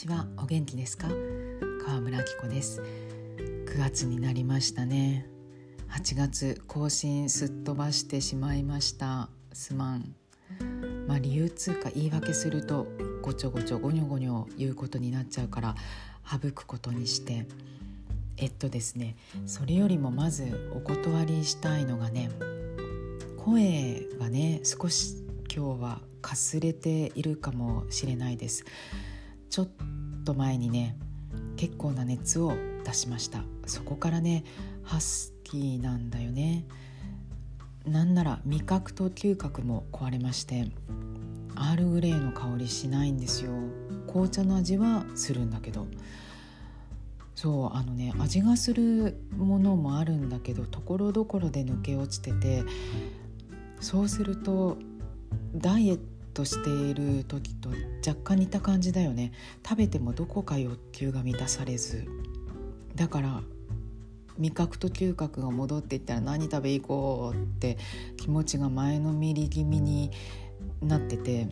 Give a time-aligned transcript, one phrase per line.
[0.00, 0.26] ちは。
[0.38, 1.08] お元気ですか？
[1.84, 2.80] 川村明子です。
[2.80, 5.26] 9月になりましたね。
[5.90, 9.28] 8月更新すっ飛ばしてしまいました。
[9.52, 10.14] すまん。
[11.06, 12.86] まあ理由つうか言い訳すると
[13.20, 15.74] ごちょごちょごにょごにょ言うことになっちゃうから
[16.24, 17.46] 省くことにして。
[18.38, 22.30] えっとですねそれよりもまずお断りしたいのがね
[23.36, 25.16] 声がね少し
[25.54, 28.64] 今日はかすれているかもしれないです。
[29.50, 29.68] ちょっ
[30.24, 30.96] と前にね
[31.56, 32.54] 結構な熱を
[32.84, 33.42] 出しました。
[33.66, 34.44] そこからね
[34.82, 36.66] ハスキーなんだよね。
[37.84, 40.70] なんなら味覚と嗅覚も壊れまして
[41.56, 43.52] アールグレーの香りしないんですよ。
[44.06, 45.86] 紅茶の味はするんだけど。
[47.34, 52.64] そうあのね味がするものもあるんだけどところどころで抜け落ちてて
[53.80, 54.76] そうすると
[55.54, 57.70] ダイエットトしている時と
[58.06, 59.32] 若干似た感じだよね。
[59.66, 62.06] 食べてもどこか欲求が満たされず。
[62.94, 63.42] だから
[64.38, 67.76] 味覚と嗅覚が戻っていったら何食べ行こうって
[68.16, 70.10] 気持ちが前のめり気味に
[70.80, 71.48] なってて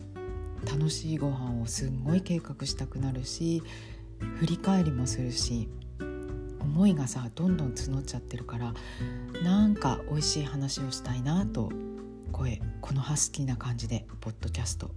[0.65, 3.61] 楽しいご飯をすんごい計画したくなるし
[4.39, 5.69] 振り返りもするし
[6.59, 8.73] 思いがさどんどん募っちゃってるから
[9.43, 11.71] なんか美味しい話をしたいなと
[12.39, 14.91] 声このハスキーな感じでポッドキャスト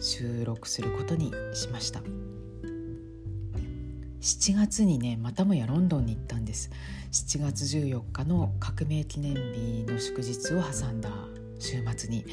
[0.00, 2.00] 収録することにしました。
[4.22, 6.70] 7月にねまたもやロンドンに行ったんです。
[7.12, 11.10] 7月14日の革命記念日の祝日を挟んだ
[11.58, 12.24] 週末に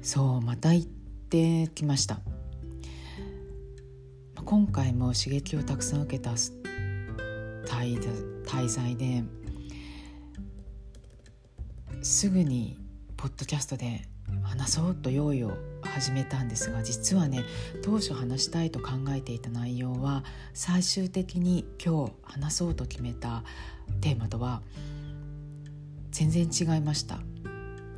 [0.00, 2.20] そうまた行ってきました。
[4.44, 6.30] 今回も刺激をたくさん受けた
[7.64, 9.24] 滞在で
[12.06, 12.78] すぐに
[13.16, 14.02] ポッドキャストで
[14.44, 17.42] 話そうと用意を始めたんですが実はね
[17.82, 20.22] 当初話したいと考えていた内容は
[20.54, 23.42] 最終的に今日話そうと決めた
[24.00, 24.62] テーマとは
[26.12, 27.18] 全然違いました。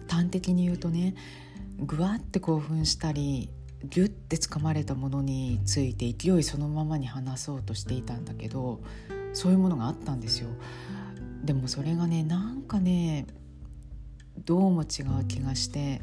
[0.09, 1.15] 端的に言うとね
[1.79, 3.51] ぐわって興奮したり
[3.85, 8.81] ギュッてつかまれたものについて勢いそのままに話そうとしていたんだけど
[9.35, 10.49] そういうものがあったんですよ。
[11.45, 13.27] でもそれがねなんかね
[14.45, 16.01] どうも違う気がして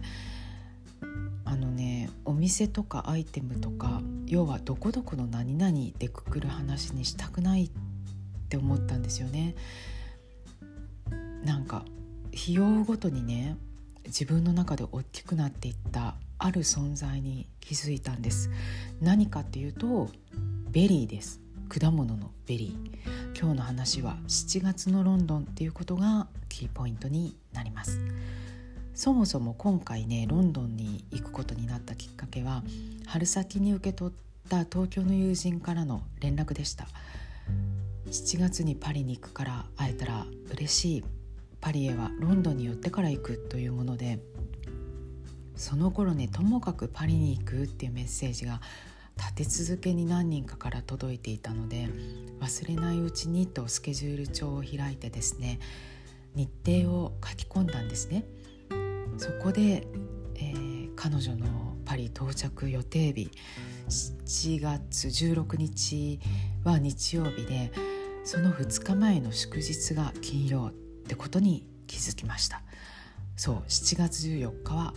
[1.45, 7.69] あのねお店とかアイテムとか要はどこどこの何々でくくる話にしたくないっ
[8.49, 9.55] て思ったんですよね。
[11.43, 11.85] なんか
[12.33, 13.55] 費用ごとにね
[14.05, 18.49] 自分の中で大きくなっていったある存在に気づいたんです。
[19.01, 20.09] 何かっていうと
[20.69, 21.39] ベリーです。
[21.69, 23.39] 果物のベリー。
[23.39, 27.99] 今日の話は7月のロンドンっていうことがキーポイントになります。
[28.93, 32.63] そもそも今回ねロンドンに行くことになったきっかけは
[33.05, 36.87] 春先に受け取った東京の友人からの連絡でした。
[38.07, 41.03] 7月にパリに行くから会えたら嬉しい。
[41.65, 44.19] パリへはロンドンに寄ってから行くというもので
[45.55, 48.61] その頃ねともかくパリに行くっていうメッセージが
[49.17, 51.89] 立て続けに何人かから届いていたので
[52.39, 55.59] 忘れないうちにとスケジュール帳を開いてですね
[56.35, 58.25] 日程を書き込んだんですね。
[59.17, 59.87] そこで、
[60.35, 63.31] えー、彼女のパリ到着予定日
[63.87, 66.19] 7月16日
[66.63, 67.71] は日曜日で
[68.23, 70.71] その2日前の祝日が金曜っ
[71.07, 72.63] てことに気づきました。
[73.37, 74.93] そう7月14日は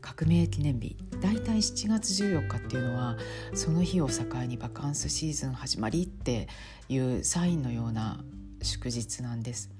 [0.00, 0.96] 革命記念日。
[1.20, 3.16] だいたい7月14日っていうのは
[3.54, 6.48] その日を境にバカンスシーズン始まりって
[6.88, 8.24] いうサインのような
[8.62, 9.70] 祝日なんです。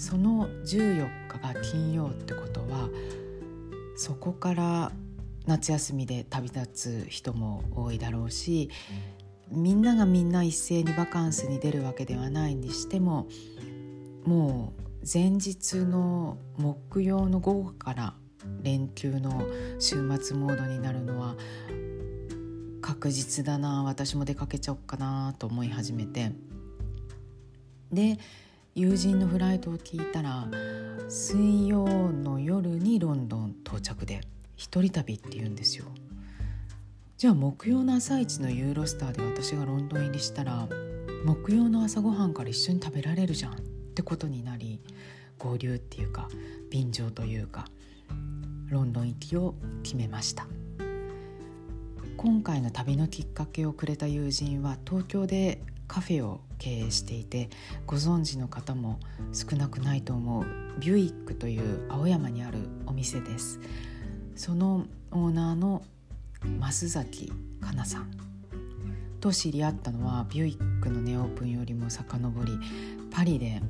[0.00, 2.88] その14日が金曜ってことは
[3.96, 4.92] そこから
[5.46, 8.70] 夏休みで旅立つ人も多いだろうし
[9.50, 13.28] みんながみんな一斉にバカンスに出るわけではないにしても
[14.24, 18.14] もう前日の木曜の午後から
[18.62, 19.44] 連休の
[19.78, 21.36] 週末モードになるのは
[22.80, 26.32] 確実だな私も出かけちゃおうかなと思い始めて。
[27.92, 28.18] で
[28.76, 30.46] 友人のフライトを聞いたら
[31.08, 34.20] 水曜の夜にロンドン到着で
[34.54, 35.86] 一人旅って言うんですよ。
[37.18, 40.68] じゃあ木曜の朝一のユーロスターで私がロンドン入りしたら
[41.24, 43.56] 木曜の朝ごはんから一緒に食べられるじゃんっ
[43.94, 44.80] てことになり
[45.36, 46.28] 合流っていうか
[46.70, 47.66] 便乗というか
[48.68, 50.46] ロンドン行きを決めました。
[52.16, 57.50] 今回の旅のきっかけをくれた友人は東京でカフェを経営していて
[57.84, 59.00] ご存知の方も
[59.32, 60.46] 少なくないと思う
[60.78, 63.58] ビュイックという青山にあるお店です。
[64.36, 65.82] そのオーナーの
[66.60, 68.10] 増崎かなさん
[69.18, 72.56] と知り合ったのはビュイックのネオープンよりも遡り
[73.10, 73.60] パリで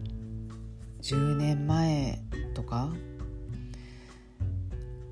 [1.01, 2.21] 10年前
[2.53, 2.91] とか、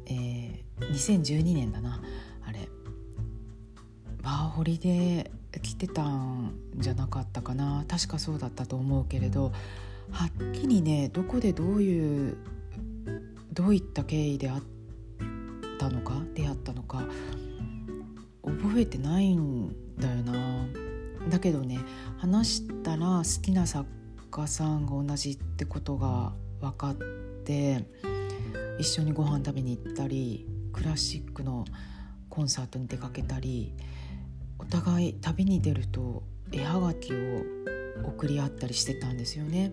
[0.05, 2.03] えー、2012年だな
[2.45, 2.69] あれ。
[4.23, 7.85] ワーホリで来てたんじゃなかったかな。
[7.89, 9.53] 確かそうだったと思うけれど
[10.11, 12.37] はっきりねどこでどういう
[13.53, 14.63] どういった経緯であっ
[15.79, 17.03] たのか出会ったのか
[18.45, 20.67] 覚えてないんだよな。
[21.29, 21.79] だけどね
[22.17, 23.87] 話したら好きな作
[24.31, 26.95] 家さんが同じってことが分かっ
[27.45, 27.85] て
[28.79, 31.65] 一緒にご飯食べに行ったりクラシックの
[32.29, 33.75] コンサートに出かけたり
[34.59, 36.23] お互い旅に出ると
[36.53, 37.17] 絵はがきを
[38.05, 39.73] 送り合ったりしてたんですよね。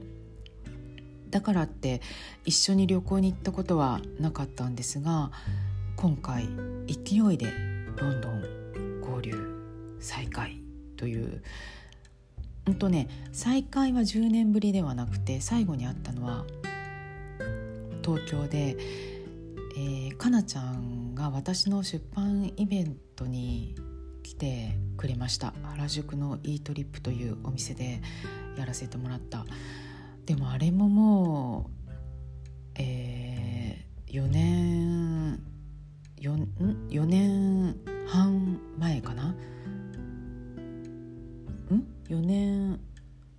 [1.29, 2.01] だからって
[2.45, 5.31] 一緒に旅行に行ったことはなかったんですが
[5.97, 6.47] 今回
[6.87, 7.51] 勢いで
[7.97, 10.61] ロンドン合流再開
[10.95, 11.41] という
[12.67, 16.45] うんとね再会は10年ぶりではなくて最後に会ったのは
[18.01, 18.77] 東京で、
[19.77, 23.75] えー、かなちゃんが私の出版イベントに
[24.25, 25.53] 来てくれました。
[25.61, 28.01] 原宿のイートリップというお店で
[28.57, 29.45] やらせてもらった。
[30.25, 31.91] でもあれももう、
[32.79, 35.39] えー、4年
[36.19, 37.75] 4, 4年
[38.07, 39.25] 半前かな？
[39.25, 39.35] ん
[42.09, 42.79] ？4年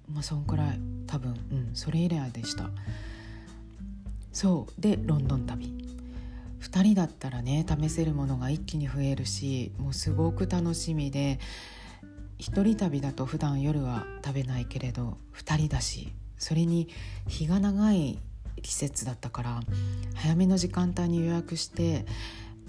[0.07, 0.81] まあそんくらい。
[1.09, 1.35] 多分。
[1.51, 1.71] うん。
[1.75, 2.71] それ以来でした。
[4.31, 4.81] そう。
[4.81, 5.76] でロンドン旅。
[6.61, 11.39] 2人だったらね試せるものが一気に増えるしもうすごく楽しみで
[12.39, 16.89] 一人旅だと普段夜は食べないけれど2人だしそれに
[17.27, 18.19] 日が長い
[18.63, 19.61] 季節だったから
[20.15, 22.07] 早めの時間帯に予約して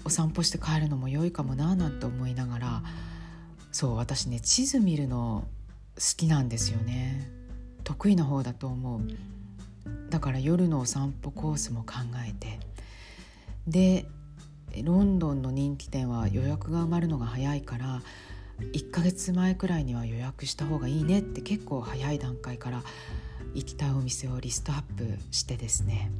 [0.04, 2.82] お散歩して帰るのも良いかもななんて思いながら
[3.72, 5.46] そう私ね地図見るの
[5.96, 7.28] 好きなんですよね。
[7.82, 9.00] 得意な方だと思う。
[10.10, 11.94] だから夜のお散歩コースも考
[12.26, 12.60] えて
[13.68, 14.06] で
[14.82, 18.02] ロンドンの人気店は予約が埋まるのが早いから
[18.72, 22.82] 1ヶ月前くらいには予約した方がいいねって結構早い段階から
[23.54, 26.10] 行きたいお店をリストアップしてですね。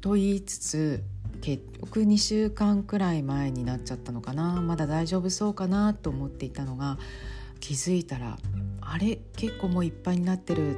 [0.00, 1.04] と言いつつ
[1.40, 4.60] 結局2週間くらい前になっちゃったのかな。
[4.60, 6.98] まだ大丈夫そうかなと思っていたのが
[7.60, 8.38] 気づいたら
[8.80, 9.18] あれ？
[9.36, 10.76] 結構もういっぱいになってる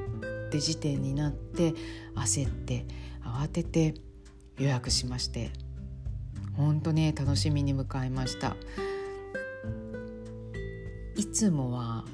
[0.49, 1.75] って時点になって
[2.15, 2.87] 焦って
[3.25, 3.95] 慌てて
[4.59, 5.51] 予約しまして。
[6.57, 8.57] 本当ね楽しみに迎えました
[11.17, 12.05] いつもは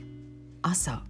[0.63, 1.03] 朝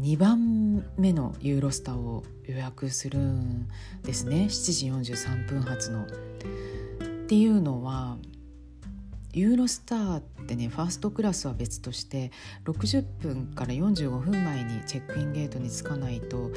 [0.00, 3.68] 2番目のユーロスターを予約するん
[4.02, 6.04] ですね7時43分発の。
[6.04, 8.16] っていうのは
[9.32, 12.32] ユーロスターってねファーストクラスは別として
[12.64, 16.50] 60分から45分前にチェックインゲートに着かないと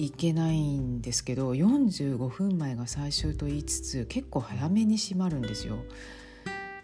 [0.00, 5.84] いけないんですけど45分前が最終と言いつつ結構早めに閉まるんですよ。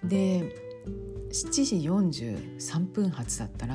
[0.04, 0.54] で
[1.32, 1.76] 7時
[2.20, 3.74] 43分発だったら、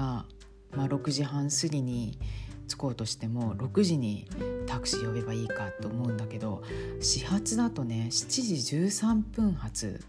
[0.76, 2.20] まあ、6時半過ぎに
[2.68, 4.28] 着こうとしても6時に
[4.68, 6.62] タクシー呼べばいいかと思うんだけど
[7.00, 10.06] 始発だとね7時13分発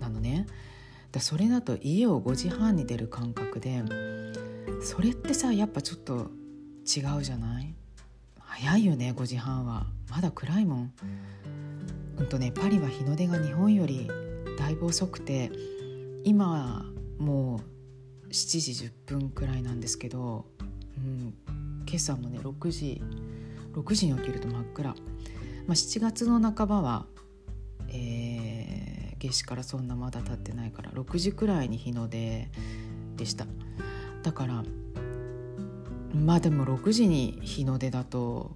[0.00, 0.46] なのね
[1.12, 3.84] だそれだと家を5時半に出る感覚で
[4.82, 6.30] それってさやっぱちょっと
[6.88, 7.74] 違うじゃない？
[8.40, 9.86] 早いよね5時半は。
[10.10, 10.92] まだ暗いもん。
[12.18, 14.10] うんとねパリは日の出が日本より
[14.58, 15.52] だいぶ遅くて
[16.24, 16.84] 今
[17.18, 17.60] も
[18.24, 20.46] う7時10分くらいなんですけど、
[20.96, 21.34] うん、
[21.86, 23.00] 今朝もね6時
[23.72, 27.06] 6時に起きると真っ暗、まあ、7月の半ばは、
[27.90, 32.48] えー、夏至からそんなまだ経ってないから6時くらいに日の出
[33.16, 33.46] でした。
[34.24, 34.64] だから
[36.14, 38.52] まあでも6時に日の出だと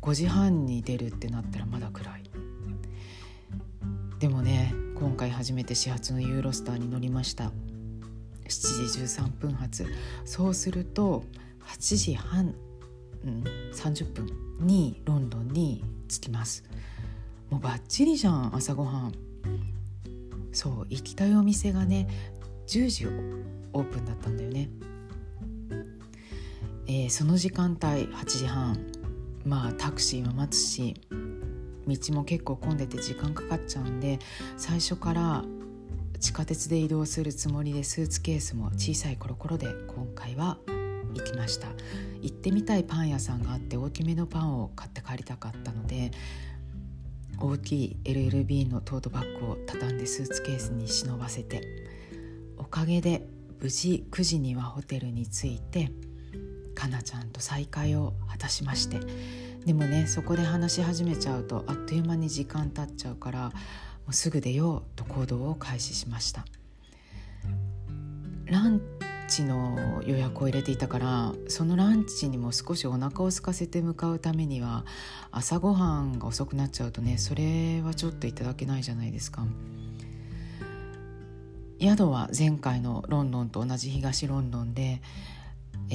[0.00, 2.22] 5時半に出るってなったらまだ暗い。
[4.18, 7.52] でもね今回初めて始発のユーロスターに乗りました。
[8.48, 9.86] 7時13分発。
[10.24, 11.24] そうすると
[11.66, 12.54] 8時半、
[13.24, 14.26] うん、30分
[14.60, 16.64] にロンドンに着きます。
[17.50, 19.12] もうバッチリじゃん朝ごはん。
[20.52, 22.08] そう行きたいお店がね
[22.66, 24.68] 10時オープンだったんだよね。
[26.94, 28.78] えー、その時間帯8時半。
[29.46, 30.94] まあタクシーは待つし
[31.88, 34.20] 道も結構混んでて時間かかっちゃうんで
[34.56, 35.42] 最初から
[36.20, 40.58] 地下鉄で移動するつもりでスーツケースも小さいコロコロで今回は
[41.14, 41.68] 行きました。
[42.20, 46.10] 行ってみたいパン屋さんがあって大きめのパンを買って帰りたかったので
[47.40, 51.88] 大きい LLB のトートバッグを畳んでスーツケースに忍ばせて
[52.58, 53.26] 大かげで
[53.60, 55.90] 無事9時にはホテルに着いて
[56.74, 59.00] かなちゃんと再会を果たしまして。
[59.64, 63.52] でもねそこで話し始めちゃうとあっという間に時間経っちゃうからも
[64.10, 66.44] うすぐ出ようと行動を開始しました。
[68.46, 68.80] ラン
[69.28, 74.84] チの予約を入れていたからそのランチにも少しお腹を空かせて向かうためには
[75.30, 79.46] 朝ごはんが遅くなっちゃうとねそれはちょっといただけないじゃないですか。
[81.80, 85.02] 宿は前回のロンドンと同じ東ロンドンで、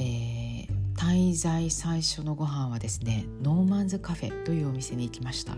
[0.00, 5.56] ー、滞在最初のご飯はですねノーマンズカフェというお店に行きました。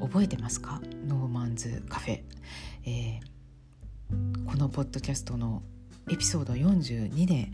[0.00, 0.82] 覚えてますか？
[1.06, 2.22] ノーマンズカフェ、
[2.84, 5.62] えー、このポッドキャストの
[6.10, 7.48] エピソード42で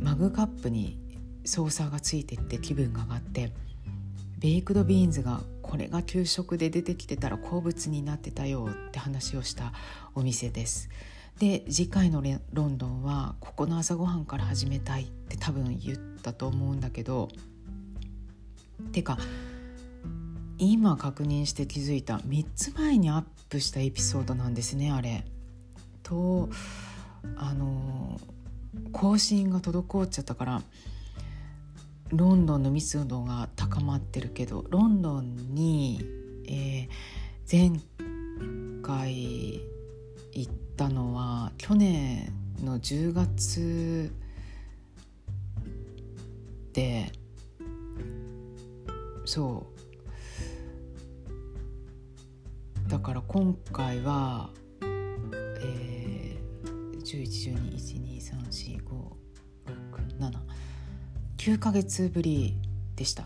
[0.00, 1.00] マグカップに
[1.44, 3.52] ソーサーがついてって気分が上がって
[4.38, 9.72] ベイクドビーンズがこれが給食で出てきてたら好物になってたよって話をした
[10.14, 10.88] お店です。
[11.38, 17.28] で次回のロンドンはここの朝ごはんから始めたいって多分言ったと思うんだけど
[18.92, 19.18] てか
[20.58, 25.24] 今確認して気づいた3つ前にアップしたエピソードなんですねあれ。
[26.02, 26.48] と
[27.36, 28.18] あの
[28.92, 30.62] 更新が滞っちゃったから
[32.10, 36.00] ロンドンの密度が高まってるけどロンドンに、
[36.48, 37.80] えー、前
[38.82, 39.60] 回
[40.38, 42.30] 行ったのは去年
[42.62, 44.12] の10月
[46.74, 47.10] で
[49.24, 49.66] そ
[52.86, 54.50] うだから今回は
[54.82, 57.00] えー、
[61.40, 62.60] 1112345679ヶ月ぶり
[62.94, 63.24] でした。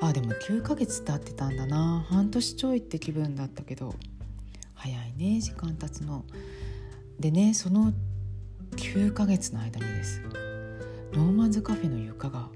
[0.00, 2.06] あでも9ヶ月経ってたんだな。
[2.08, 3.96] 半年ちょいって気分だったけど。
[4.82, 6.24] 早いね時間経つの。
[7.20, 7.92] でねその
[8.72, 10.20] 9ヶ月の間にです。
[11.12, 12.48] ノーマンズカフェの床が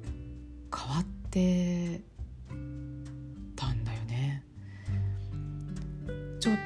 [0.77, 2.01] 変わって
[3.55, 4.43] たんだよね。
[6.41, 6.57] ちょっ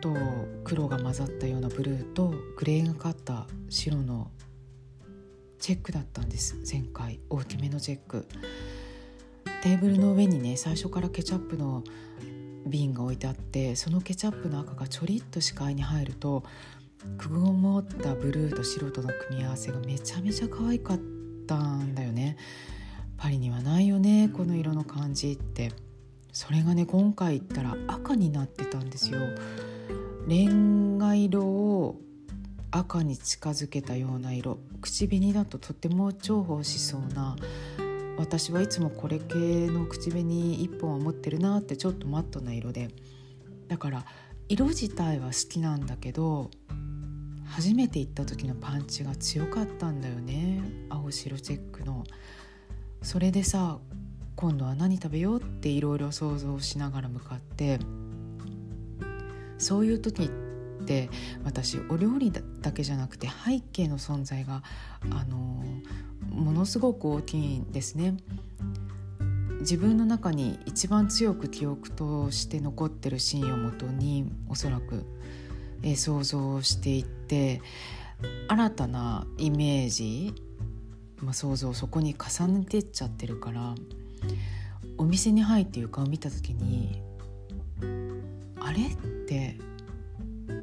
[0.00, 0.16] と
[0.64, 4.30] 黒が混ざったようなブルーとグレーがかった白の
[5.58, 6.56] チェックだったんです。
[6.66, 7.20] 前回。
[7.28, 8.26] 大きめのチェック。
[9.62, 11.84] テーブルの上にね最初からケチャップの
[12.66, 16.44] 瓶が置いてあってそのケチャップの赤がちょりっと視界に入ると
[17.16, 21.00] くぐもったブルーと白との組み合わせがめちゃめちゃ可愛かっ
[21.46, 22.36] たんだよね。
[23.16, 25.72] パリにはないよねこの色の感じって。
[26.32, 29.18] それがね今回行ったら赤になってたんですよ。
[30.28, 31.96] レンガ色を
[32.70, 34.58] 赤に近づけたような色。
[34.80, 37.36] 口紅だととても重宝しそうな
[38.20, 42.88] 私はいつもこれ系の口紅1本は持ってるなってちょっとマットな色で。
[43.66, 44.04] だから
[44.46, 46.50] 色自体は好きなんだけど
[47.46, 50.62] 初めて行った時のパンチが強かったんだよね。
[50.90, 52.04] 青白チェックの。
[53.00, 53.78] それでさ
[54.36, 57.78] 今度は何食べようっていろいろ想像しながら向かって。
[59.56, 60.28] そういう時っ
[60.84, 61.08] て
[61.42, 64.62] 私お料理だけじゃなくて背景の存在が
[65.10, 65.64] あの
[66.30, 68.16] ものすごく大きいんですね。
[69.60, 75.04] 自分の中に一番強く記憶として残ってるシーンをもとにおそらく、
[75.82, 77.62] え想像していって
[78.48, 80.34] 新たなイメージ、
[81.22, 83.74] まあ、想像をそこに重ねてっちゃってるから
[84.98, 87.02] お店に入って床を見た時に
[88.60, 88.96] あれっ
[89.26, 89.56] て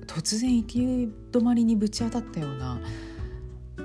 [0.05, 2.79] 突然行き止まりにぶち当たったような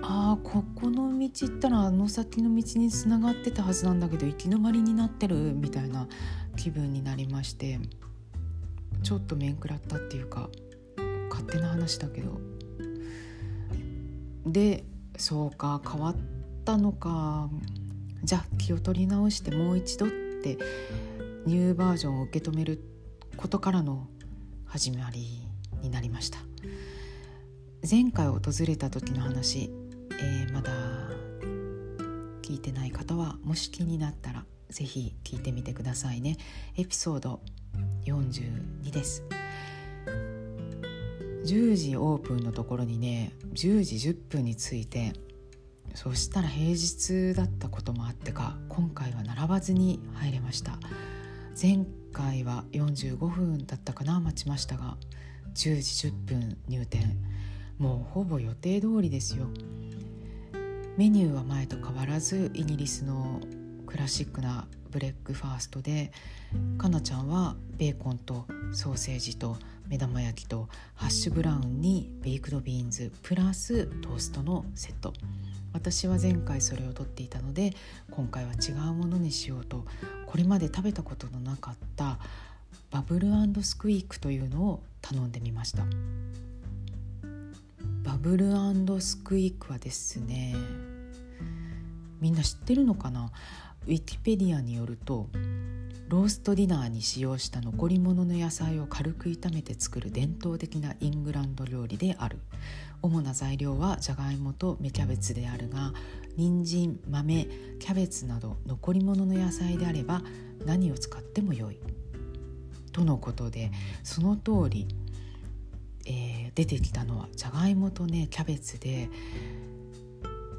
[0.02, 6.08] あーここの道行ったらあの先の道につながってたはずなんだけど行き止まりになってるみたいな
[6.56, 7.78] 気分になりまして
[9.02, 10.48] ちょっと面食らったっていうか
[11.30, 12.40] 勝手な話だけど。
[14.46, 14.84] で
[15.16, 16.16] そうか変わっ
[16.64, 17.48] たのか。
[18.24, 20.08] じゃあ気を取り直してもう一度っ
[20.42, 20.56] て
[21.44, 22.80] ニューバージョンを受け止める
[23.36, 24.06] ことからの
[24.64, 25.42] 始まり
[25.82, 26.38] になりました。
[27.88, 29.72] 前回訪れた時の話、
[30.20, 30.70] えー、まだ
[32.42, 36.36] 聞いてない方はもし気になったら是非聞いてみてくださいね。
[36.76, 37.40] エピソード
[38.04, 39.24] 42です。
[41.44, 45.12] 10時オープンのところにね10時10分に着いて
[45.94, 50.78] そしたら平日だったこともあってか今回は並ばずに入れました。
[51.60, 54.96] 前回は45分だったかな待ちましたが
[55.54, 57.16] 10時10分入店。
[57.78, 59.48] もうほぼ予定通りですよ。
[60.98, 63.40] メニューは前と変わらずイギリスの
[63.86, 66.12] クラシックなブレックファーストで
[66.76, 69.56] かなちゃんはベーコンとソーセージと
[69.88, 75.14] 目玉焼きとハッシュブラウンにベイクドビーンズプラストーストのセット。
[75.72, 77.72] 私は前回それを取っていたので
[78.10, 79.86] 今回は違うものにしようと
[80.26, 82.18] これまで食べたことのなかった
[82.90, 83.28] バブル
[83.62, 85.86] スクイークというのを頼んでみました。
[88.04, 88.52] バブル
[89.00, 90.54] スクイークはですね
[92.20, 93.30] みんな知ってるのかな？
[93.86, 95.28] ウィキペディアによると
[96.08, 102.38] ローストディナーに使用した残り物の野菜を軽く炒めて作る伝統的なイングランド料理である。
[103.00, 105.92] 主な材料はじゃがいもと芽キャベツであるが
[106.36, 107.48] 人参豆
[107.80, 110.22] キャベツなど残り物の野菜であれば
[110.64, 111.78] 何を使っても良い。
[112.92, 113.72] とのことで
[114.04, 114.86] その通り、
[116.54, 119.08] 出てきたのはじゃがいもとねキャベツで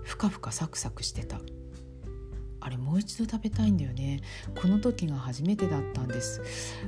[0.03, 1.39] ふかふかサクサクしてた。
[2.59, 4.21] あれもう一度食べたいんだよね。
[4.55, 6.41] この時が初めてだったんです。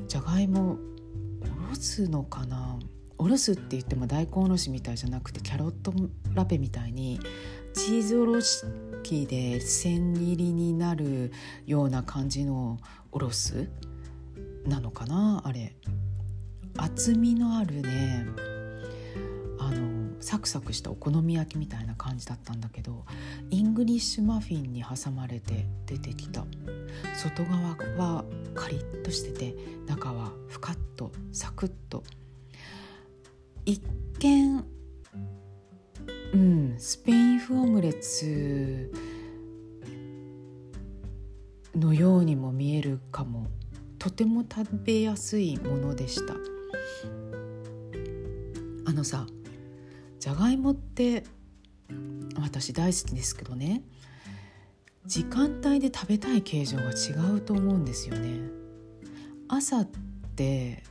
[0.07, 0.77] じゃがいも
[1.41, 2.79] おろすのかな。
[3.17, 5.93] おろすって言っても大根おろしみたいじゃなくてキャロット
[6.33, 7.19] ラペみたいに
[7.73, 8.63] チーズおろし
[9.03, 11.31] 器で千切りになる
[11.65, 12.77] ような感じの
[13.11, 13.69] おろす
[14.65, 15.75] なのかなあれ。
[16.77, 18.25] 厚みのあるね
[20.25, 23.05] サクサクしたお好み焼きみたいな感じだったんだけど
[23.51, 26.43] イングリッシュマフィンに挟まれて出てきた。
[27.15, 29.55] 外側はカリッとしてて
[29.85, 32.01] 中はふかっとサクッと。
[33.65, 33.83] 一
[34.17, 34.65] 見
[36.33, 38.91] うんスペイン風オムレツ
[41.75, 43.45] のようにも見えるかも。
[43.99, 46.33] とても食べやすいものでした。
[48.87, 49.27] あのさ
[50.25, 51.23] じゃがいもって
[52.41, 53.83] 私大好きですけどね。
[55.05, 58.39] 時間帯で食べたい形状が違うと思うんですよね。
[59.47, 59.89] 朝っ
[60.35, 60.81] て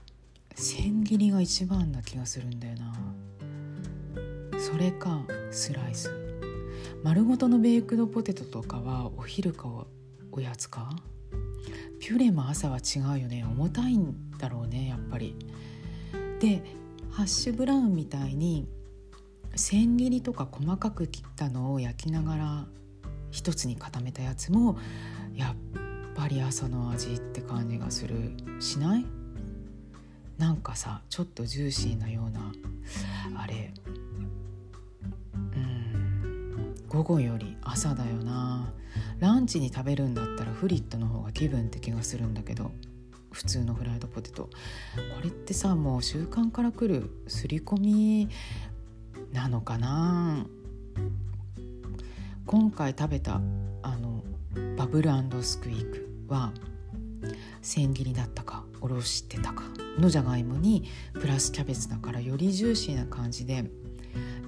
[0.55, 2.95] 千切りが一番な気がするんだよな。
[4.61, 6.13] それかスライス。
[7.03, 9.69] 丸ごとのベイクドポテトとかはお昼か
[10.31, 10.95] おやつか。
[11.99, 13.45] ピュレも朝は違うよね。
[13.45, 15.35] 重たいんだろうねやっぱり。
[16.39, 16.63] で
[17.11, 18.69] ハッシュブラウンみたいに
[19.57, 22.65] 千切りとか細かく切ったのを焼きながら
[23.31, 24.79] 一つに固めたやつも
[25.35, 25.55] やっ
[26.15, 28.33] ぱり朝の味って感じがする。
[28.61, 29.07] しない？
[30.39, 32.53] なんかさちょっとジューシーなような
[33.41, 33.73] あれ。
[35.35, 36.75] うん。
[36.89, 38.73] 午後より朝だよな。
[39.19, 42.71] ランチに食べるんだったらフリットの方が気分って気がするんだけど
[43.33, 44.45] 普通のフライドポテト。
[44.45, 44.51] こ
[45.23, 48.29] れってさもう習慣からくる刷り込み
[49.35, 50.47] なのかな？
[52.47, 53.41] 今回食べた
[53.83, 54.23] あの
[54.77, 55.11] バブル
[55.43, 56.53] スクイークは
[57.61, 59.65] 千切りだったかおろしてたか
[59.99, 63.65] のじゃがいもにプラスキャベツだからよりジューシーな感じで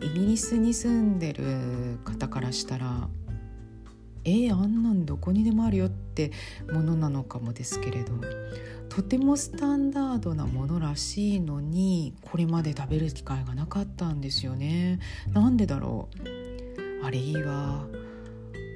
[0.00, 3.08] イギリスに住んでる方からしたら
[4.22, 6.30] えー、あんなんどこにでもあるよって
[6.72, 8.12] ものなのかもですけれど
[8.96, 15.00] とてもスタンダードなものらしいのにこれまで食べる機会がなかったんですよね。
[15.34, 16.08] なんでだろ
[17.02, 17.04] う。
[17.04, 17.84] あれいいわ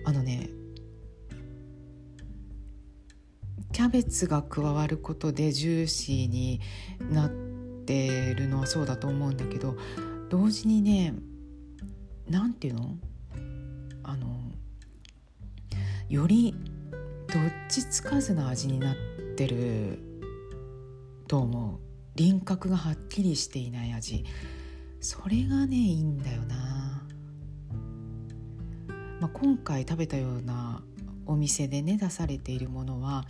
[0.04, 0.50] あのね
[3.72, 6.61] キャベツが加わることでジューシーに
[7.11, 9.78] なってるのはそうだと思うんだけど
[10.28, 11.14] 同時にね
[12.28, 12.94] 何て言うの？
[14.02, 14.26] あの
[16.11, 16.54] より
[17.26, 18.96] どっちつかずな味になっ
[19.35, 20.09] てる
[21.30, 21.78] と思う。
[22.16, 24.24] 輪郭がはっきりしていない味。
[24.98, 27.06] それがねいいんだよな、
[29.20, 30.82] まあ、今回食べたような
[31.26, 33.26] お店でね出されているものは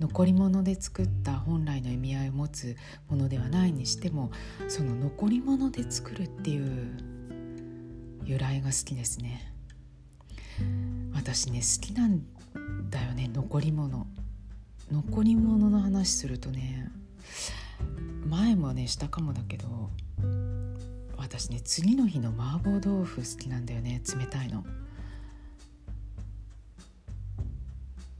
[0.00, 2.76] 残り物で作った本来の意味合いを持つ
[3.08, 4.32] ものではないにしても
[4.66, 6.90] その残り物で作るっていう
[8.24, 9.54] 由来が好きですね。
[11.14, 12.20] 私ね好きなん
[12.90, 14.08] だよね残り物。
[14.90, 16.90] 残り物の話するとね。
[18.26, 19.90] 前もねしたかもだけど
[21.16, 24.64] 私ね次の日の麻婆豆腐好きなんだよね冷たいの。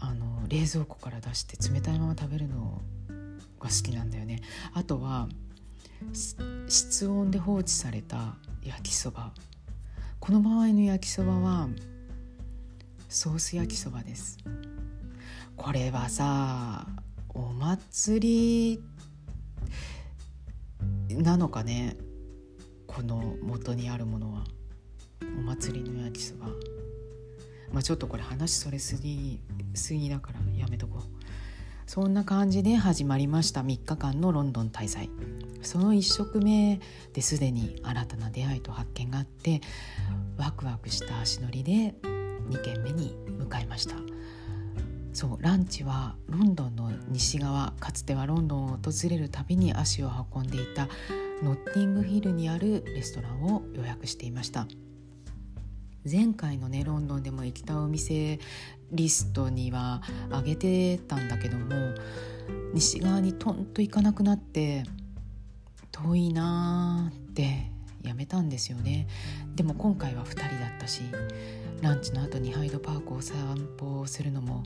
[0.00, 2.80] あの冷蔵庫から出して冷たいまま食べるの
[3.58, 4.40] が好きなんだよね。
[4.72, 5.28] あとは
[6.68, 9.32] 室温で放置された焼きそば。
[10.20, 11.68] この場合の焼きそばは
[13.08, 14.38] ソース焼きそばです。
[15.56, 16.86] これはさ
[17.30, 18.82] お祭り
[21.16, 21.96] なのかね
[22.86, 24.44] この元にあるものは。
[25.20, 26.46] お祭りの焼きそば
[27.72, 29.40] まあちょっとこれ話それすぎ
[29.74, 31.02] すぎだからやめとこう。
[31.86, 33.62] そんな感じで始まりました。
[33.62, 35.10] 3日間のロンドン滞在。
[35.62, 36.80] その1食目
[37.12, 39.60] ですでに新たな出会いと発見があって
[40.36, 41.94] ワクワクした足取りで
[42.50, 43.96] 2軒目に向かいました。
[45.18, 50.86] そうランチはロンドンの西側かつてはロンドンを訪れるたびに足を運んでいた
[51.42, 54.68] ノッティングヒルにあるレストランを予約していました。
[56.08, 58.38] 前回のねロンドンでも行きたお店
[58.92, 61.64] リストには上げてたんだけども
[62.72, 64.84] 西側にとんと行かなくなって
[65.90, 67.72] 遠いなーって
[68.04, 69.08] やめたんですよね。
[69.56, 71.02] でも今回は2人だったし
[71.80, 74.62] ランチの後にハイドパークを散歩するのも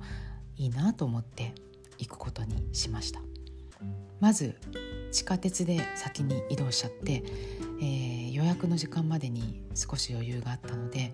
[0.63, 1.55] いいなと思って
[1.99, 3.21] 行くことにしました
[4.21, 4.55] まず
[5.11, 7.25] 地下鉄で先に移動しちゃって、
[7.81, 11.11] えー、予約の時間までに少し余裕があったので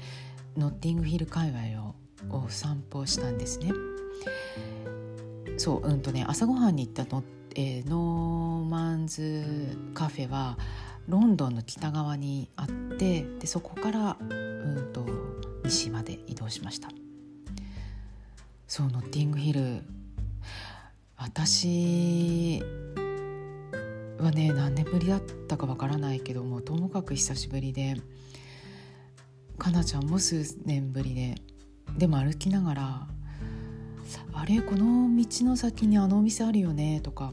[0.56, 1.94] ノッティングヒル界隈を
[2.30, 3.70] を散歩したんですね。
[5.56, 7.22] そううんとね朝ごはんに行ったの、
[7.54, 10.58] えー、 Norman's Cafe は
[11.08, 12.66] ロンドンの北側にあっ
[12.98, 15.06] てでそこからうんと
[15.64, 16.88] 西まで移動しました
[18.68, 19.82] そうノッティングヒル。
[21.16, 22.62] 私
[24.20, 27.96] はね何年ぶりだったかわからないけどもともかく久しぶりで
[29.56, 31.36] かなちゃんも数年ぶりで
[31.96, 33.08] でも歩きながら
[34.34, 37.32] 「あれこの道の先にあのお店あるよね」とか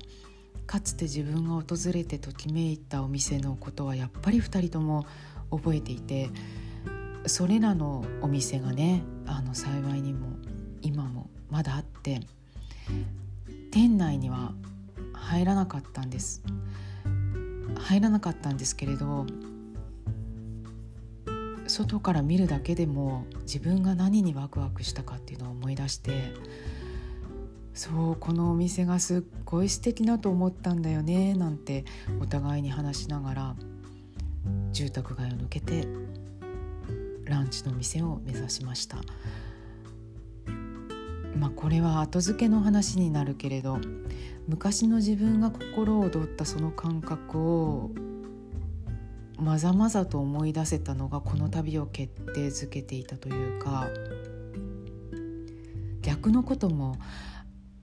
[0.66, 5.06] かつて自分が訪れてときめいたお店のことはやっぱり2人とも
[5.52, 6.30] 覚えていて
[7.28, 10.45] それらのお店がねあの幸いにも
[10.86, 12.22] 今もまだあって
[13.72, 14.54] 店内には
[15.14, 16.44] 入らなかったんです。
[17.80, 19.26] 入らなかったんですけれど
[21.68, 26.34] 外から見るだけでも自分が何にワクワクしたかっていうのを思い出して
[27.74, 31.86] そうこのお店がすっごい素敵だと思ったんだよねなんて
[32.22, 33.56] お互いに話しながら
[34.72, 35.88] 住宅街を抜けて
[37.26, 38.98] ランチの店を目指しました。
[41.38, 43.80] まあこれは後付けの話になるけれど
[44.48, 47.92] 昔の自分が心躍ったその感覚を
[49.38, 53.90] まざまざと思い出せたのがこの旅を決定づけていたというか
[56.02, 56.96] 逆のことも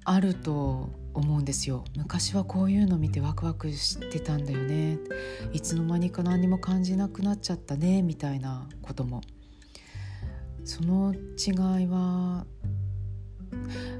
[0.04, 1.84] あると思うんですよ。
[1.96, 4.98] 昔はこういうの見てワクワクしてたんだよね。
[5.52, 9.20] いつの間にか何も感じなくなっちゃったねみたいなことも。
[10.64, 12.46] その違いは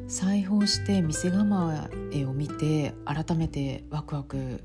[0.09, 4.65] 裁縫して店構えを見て改めてワクワク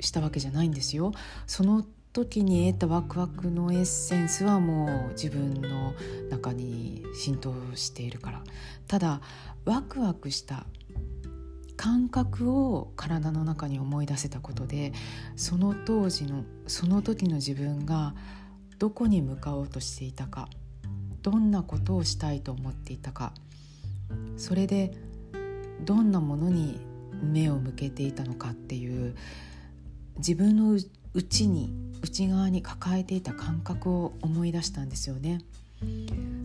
[0.00, 1.12] したわけじゃないんですよ。
[1.46, 5.94] その時に得たワクワクのエッセンスはもう自分の
[6.30, 8.42] 中に浸透しているから
[8.86, 9.22] ただ
[9.64, 10.66] ワクワクした
[11.76, 14.92] 感覚を体の中に思い出せたことで
[15.36, 18.14] その当時のその時の自分が
[18.78, 20.48] どこに向かおうとしていたか
[21.22, 23.32] どんなことをしたいと思っていたか
[24.36, 24.92] それで
[25.84, 26.80] どんなものに
[27.22, 29.14] 目を向けていたのかっていう
[30.18, 30.78] 自分の
[31.14, 31.72] 内に
[32.02, 35.40] 内側に抱えていた感覚を思い出したんですよね。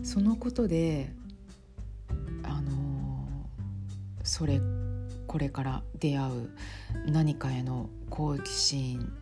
[0.02, 1.12] そのことで
[2.44, 3.28] あの
[4.24, 4.60] それ
[5.26, 6.50] これから出会う
[7.10, 9.12] 何かへの好奇心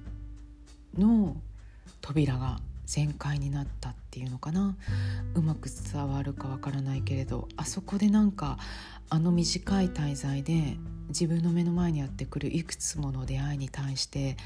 [0.97, 1.37] の
[2.01, 4.77] 扉が全開になったっていうのかな。
[5.35, 8.59] うまく伝わるかわからないけれどあそこでなんか
[9.11, 10.77] あの短い滞在で
[11.09, 14.37] 自分の目の前にやってくるいくつもの出会いに対して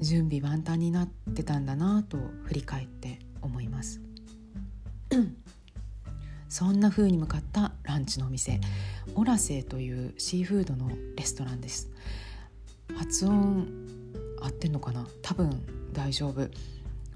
[0.00, 4.00] 準備万端になってたんだなと振り返って思います。
[6.48, 8.60] そんな風に向かったランチのお店。
[9.14, 11.90] オラセというシーフードのレストランです。
[12.96, 13.68] 発音
[14.40, 15.06] 合ってんのかな？
[15.22, 15.62] 多分
[15.92, 16.48] 大丈夫。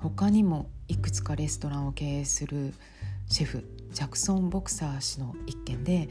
[0.00, 2.74] 他にもいくつかレストランを経営する
[3.28, 6.08] シェフジャクソン・ボクサー氏の一件で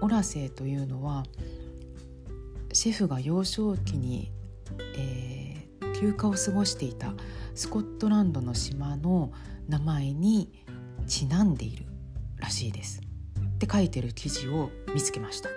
[0.00, 1.24] オラセイというのは
[2.72, 4.30] シェフが幼少期に、
[4.96, 7.14] えー、休暇を過ごしていた
[7.54, 9.32] スコットランドの島の
[9.68, 10.64] 名前に
[11.06, 11.86] ちなんでいる
[12.36, 13.00] らしいです。
[13.56, 15.48] って書いてる記事を見つけました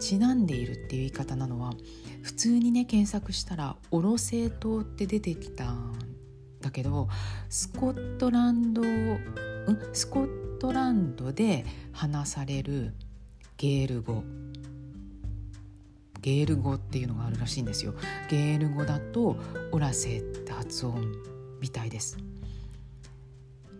[0.00, 1.74] ちなんでいるっていう言い方なのは
[2.22, 5.92] 普通にね検索したら「オロセ島」って出てきたん
[6.64, 7.08] だけど
[7.50, 9.28] スコットランド、うん、
[9.92, 12.94] スコットランドで話される
[13.58, 14.24] ゲール語。
[16.22, 17.94] ゲール語っていうのがあるらしいんですよ。
[18.30, 19.36] ゲール語だと
[19.72, 21.04] オラセって発音
[21.60, 22.16] みたいです。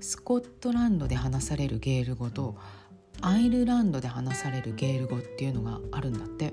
[0.00, 2.58] スコットランドで話されるゲール語と
[3.22, 6.52] アイルランドで話されるゲール語っていうのがあるんだって。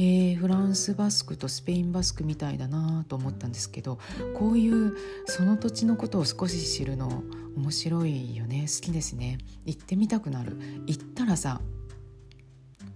[0.00, 3.98] へえフランスバスクとスペインバスクみたいだなと思ったんですけど
[4.34, 7.22] こういうその土地のことを少し知るの
[7.56, 8.62] 面白いよね。
[8.62, 9.38] 好きですね。
[9.66, 10.56] 行ってみたくなる。
[10.86, 11.60] 行ったらさ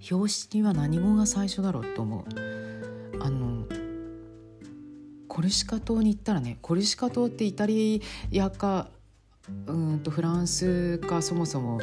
[0.00, 2.24] 標識は何語が最初だろうと思う。
[3.20, 3.66] あの
[5.28, 8.00] コルシカ島に行ったらねコルシカ島ってイタリ
[8.40, 8.88] アか
[9.66, 11.80] うんとフランスかそもそも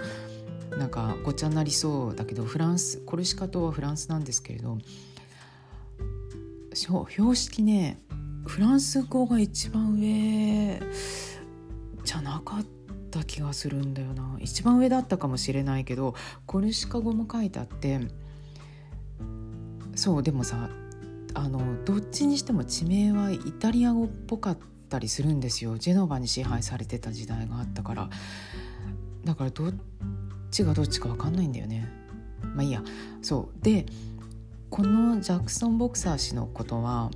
[0.72, 4.78] なんかごちゃになりそうだけどフランスコルシカ島はフランスなんですけれど
[6.74, 8.00] 標識ね
[8.46, 10.82] フランス語が一番上
[12.04, 12.66] じゃなかっ
[13.12, 14.38] た気がするんだよな。
[14.40, 18.00] 一番上だったかもしれないけどコルシカ語も書いてあって
[19.96, 20.70] そうでもさ
[21.34, 24.58] あのどっちにしても地名はイタリア語っぽかっ
[24.90, 25.78] たりするんですよ。
[25.78, 28.10] ジェノバに支配されてた時代があったから。
[29.24, 29.74] だからどっ
[30.50, 31.88] ちがどっちか分かんないんだよね。
[32.56, 32.84] まあいいや。
[33.22, 33.64] そう。
[33.64, 33.86] で
[34.72, 37.12] このジャクソン・ボクサー氏のことは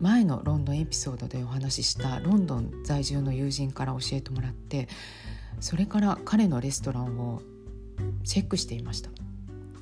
[0.00, 4.88] 前のロンドンエピソードでお話ししたロンドン在住の友人から教えてもらって
[5.60, 7.42] それから彼のレストランを
[8.24, 9.10] チェックしていました。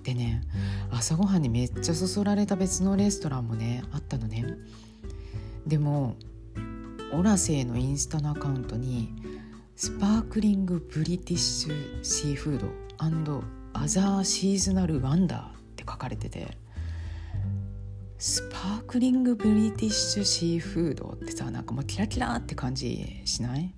[0.03, 0.43] でね
[0.91, 4.45] 朝ごはんにめっちゃそそられた別のレストランもねあったのね。
[5.67, 6.17] でも
[7.15, 9.15] Orasay のインスタのアカウントに
[9.77, 12.69] sparkling British seafood
[13.73, 16.63] other seasonal wonder って書かれてて。
[18.19, 23.75] sparkling British seafood ってさなんかもうキラキラって感じしない？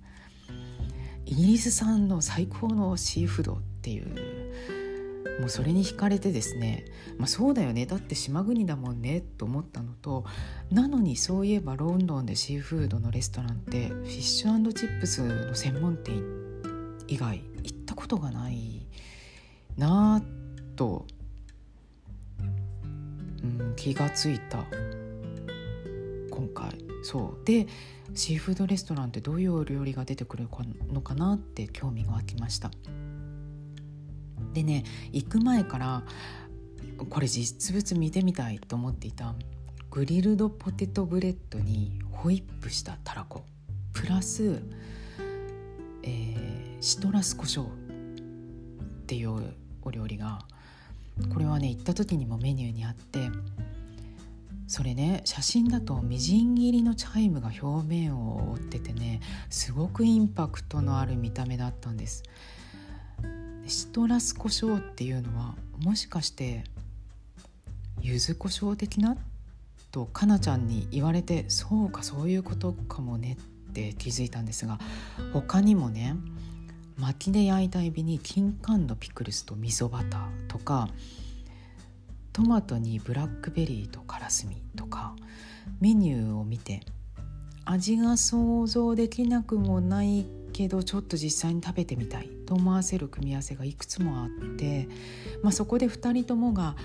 [1.25, 6.85] イギリス産の最高のシーフードっていうもうそれに惹かれてですね、
[7.17, 7.85] まあ、そうだよね。
[7.85, 10.25] だって島国だもんねと思ったのと
[10.71, 16.23] なのにそういえばロンドンでシーフードのレストランってフィッシュチップスの専門店
[17.07, 18.87] 以外行ったことがない
[19.77, 21.05] なぁと、
[23.77, 24.65] 気がついた。
[26.29, 26.69] 今回。
[27.03, 27.45] そう。
[27.45, 27.67] で
[28.13, 30.49] シーフードレストランってどういう料理が出てくる
[30.91, 32.71] のかなって興味が湧きました。
[34.53, 36.03] でね行く前から
[37.09, 39.35] これ実物見てみたいと思っていた
[39.91, 43.45] grilled potato bread にホイップしたたらこ。
[43.93, 44.61] プラス、
[46.03, 47.67] えー、シトラス胡椒っ
[49.07, 50.39] ていうお料理が
[51.33, 53.29] これはね行った時にもメニューにあって
[54.67, 62.23] それね写真だとみじん切りのチャイブが表面を覆っててねすごくインパクトのある見た目だったんです。
[63.65, 66.63] シトラス胡椒っていうのはもしかして
[68.01, 69.17] 柚子胡椒的な？
[69.91, 73.37] とかなちゃんに言われてそうかそういうことかもね
[73.69, 74.79] って気づいたんですが
[75.33, 76.15] 他にもね
[76.97, 80.89] 薪で焼いたエビに金柑のピクルスと味噌バターとか
[82.33, 85.15] トマトにブラックベリーとカラスミとか
[85.79, 86.81] メニューを見て
[87.65, 94.87] 味が想像できなくもないけどちょっと実際に食べてみたいと思わせる組み合わせがいくつもあって、
[95.43, 96.75] まあ、そこで2人ともが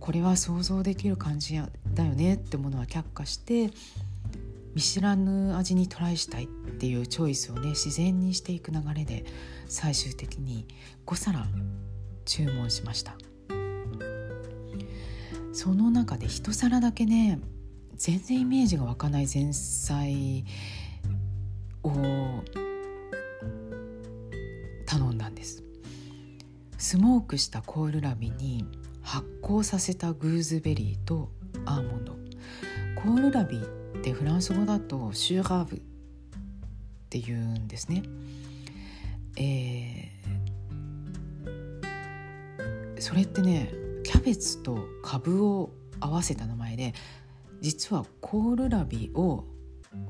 [0.00, 1.58] これは想像できる感じ
[1.94, 3.70] だよねってものは却下して
[4.74, 9.24] 見知らぬ味にトライしたいっていうチョイスをね自然にしていく流れで
[9.66, 10.66] 最終的に
[11.06, 11.46] 5皿
[12.24, 13.16] 注文しました。
[15.52, 17.38] その中で1皿だけね
[17.96, 20.44] 全然イメージが湧かない前菜
[21.82, 21.90] を
[24.86, 25.62] 頼んだんです。
[26.76, 28.66] スモークしたコールラビに
[29.02, 31.30] 発酵させたグーズベリーと
[31.64, 32.14] アーモンド。
[32.96, 35.80] コールラビってフランス語だとシューラーブっ
[37.10, 38.02] ていうんですね。
[39.36, 43.72] えー、それってね
[44.04, 46.94] キャベツとカブを合わせた名前で
[47.60, 49.44] 実はコールラビを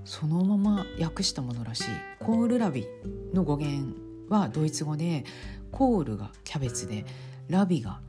[0.05, 1.85] そのまま訳したものらしい。
[2.19, 2.87] コールラビ
[3.33, 3.95] の語源
[4.29, 5.25] はドイツ語で
[5.71, 7.05] コールがキャベツで
[7.49, 8.01] ラビが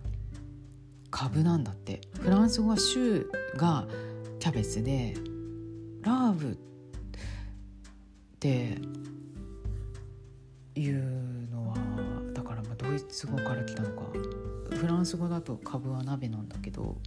[1.12, 2.01] カブなんだって。
[2.19, 3.86] フランス語はシューが
[4.39, 5.15] キャベツで
[6.01, 6.58] ラーブっ
[8.39, 8.78] て
[10.75, 11.75] いうのは
[12.33, 14.03] だからまドイツ語から来たのか。
[14.71, 16.97] フランス語だとカブは鍋なんだけど。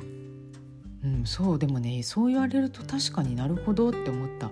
[0.00, 4.50] うんそうでもねそう言われると確かになるほどって思った。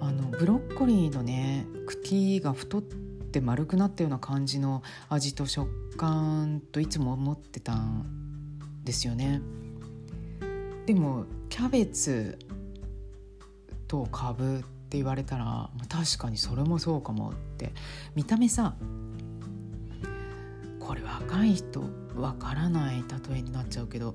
[0.00, 9.42] あのブロッコリーのね茎が太って丸くなったような感じの味と食感といつも思ってたんですよね。
[10.86, 12.38] でもキャベツ
[13.86, 17.72] と株って言われたら確かにそれもそうかもって
[18.14, 18.74] 見た目さ
[20.78, 21.82] これ若い人
[22.14, 24.12] わからない例えになっちゃうけど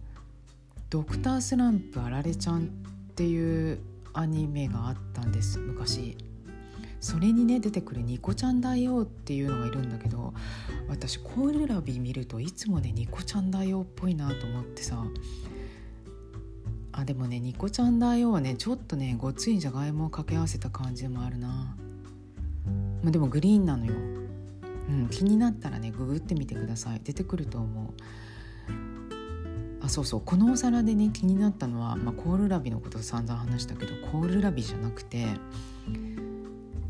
[0.90, 2.68] 「ドクタースランプあられちゃん」っ
[3.14, 3.78] ていう
[4.12, 6.18] アニメがあったんです昔。
[7.00, 10.34] それにね出てくるニコちゃん大王っていうのがいるんだけど
[10.88, 15.04] 私コールラビ見るといつもねニコちゃん大王っぽいなと思ってさ
[16.98, 21.76] あでもねニコちゃん大王はねちょっとねごついじゃがいもを掛け合わせた感じもあるな、
[23.02, 27.00] まあ、でもグリーンなのよ、うん、気になったらねググってみてください。
[27.04, 27.92] 出てくると思う。
[29.82, 30.22] あそうそう。
[30.24, 35.26] このお皿でね気になったのは、まあ、コールラビのこと散々話したけどコールラビじゃなくて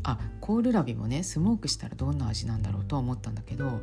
[0.03, 3.81] あコールラビもねスモークしたらどんな味なんだろうとは思ったんだけど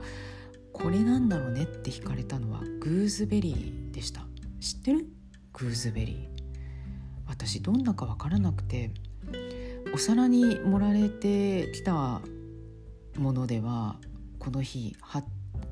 [0.73, 4.23] これなんだろうねって聞かれたのはグーズベリーでした。
[4.59, 5.07] 知ってる？
[5.55, 6.35] グーズベリー。
[7.27, 8.90] 私どんなか分からなくて
[9.95, 12.21] お皿に盛られてきた
[13.17, 13.97] ものでは
[14.38, 15.25] この日はっ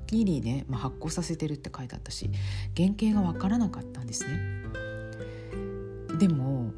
[0.07, 2.31] きりね、まあ、発酵させてるって書いてあったし
[2.77, 4.63] 原型が分からなかったんですね。
[6.19, 6.73] でも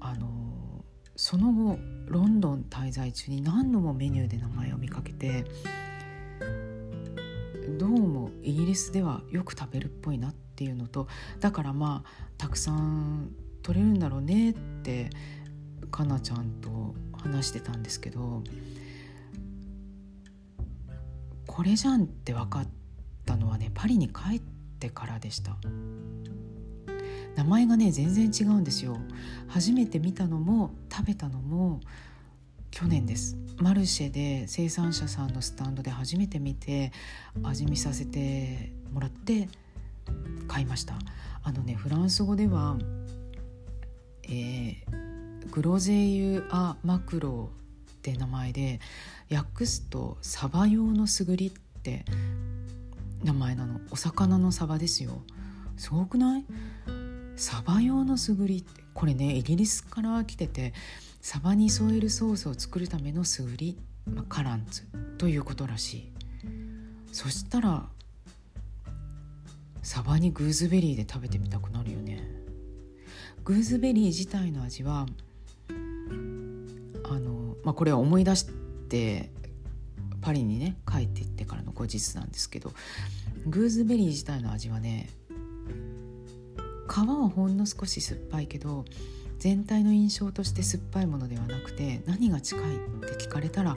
[0.00, 0.84] あの
[1.16, 5.44] その後ロンドン滞在中に何度もメニューで名前を見かけて
[7.78, 11.06] どうもイギリスではよく食べるっぽいなってていうのと
[11.40, 13.30] だからまあたくさん
[13.62, 15.10] 取れるんだろうねって
[15.90, 18.42] かなちゃんと話してたんですけど
[21.46, 22.66] これじゃんって分かっ
[23.24, 24.40] たのはねパリに帰っ
[24.78, 25.56] てからでした。
[27.36, 28.98] 名前がね全然違うんですよ。
[29.46, 31.80] 初めて見たのも食べたのも
[32.70, 33.36] 去年です。
[33.58, 36.92] マルシェで生産者さんのスタンドで初めて見て
[37.42, 39.48] 味見させてもらって
[40.48, 40.94] 買いました。
[41.42, 42.76] あのねフランス語では、
[44.24, 44.84] えー、
[45.50, 47.50] グロゼイユ・ア・マクロ
[47.92, 48.80] って名前で
[49.30, 52.04] 訳すとサバ用のすぐりって
[53.22, 53.80] 名前なの。
[53.90, 55.22] お魚のサバですよ。
[55.76, 56.44] すごくない？
[57.36, 60.72] サバ用のすぐりってこれねイギリスから来てて
[61.20, 64.84] サバに添えるソースを作るためのすぐり、まあ、カランツ
[65.18, 66.12] ということらしい。
[67.12, 67.88] そしたら
[69.86, 72.28] サバにグーズベリーで食べてみたくなるよね。
[73.44, 75.06] グーズベリー自体の味は
[77.04, 78.48] あの、まあ、これは思い出し
[78.88, 79.30] て
[80.20, 82.72] パリにね帰っていってからの後日なんですけど
[83.46, 85.08] グーズベリー自体の味はね
[86.88, 88.84] 皮はほんの少し酸っぱいけど
[89.38, 92.66] 全体の印象として酸っぱいものではなくて何が近いっ
[93.16, 93.76] て聞かれたら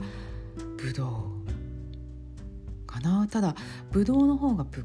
[0.76, 3.28] ブドウかな。
[3.28, 3.56] ただ
[3.92, 4.84] ブドウの方がぷっ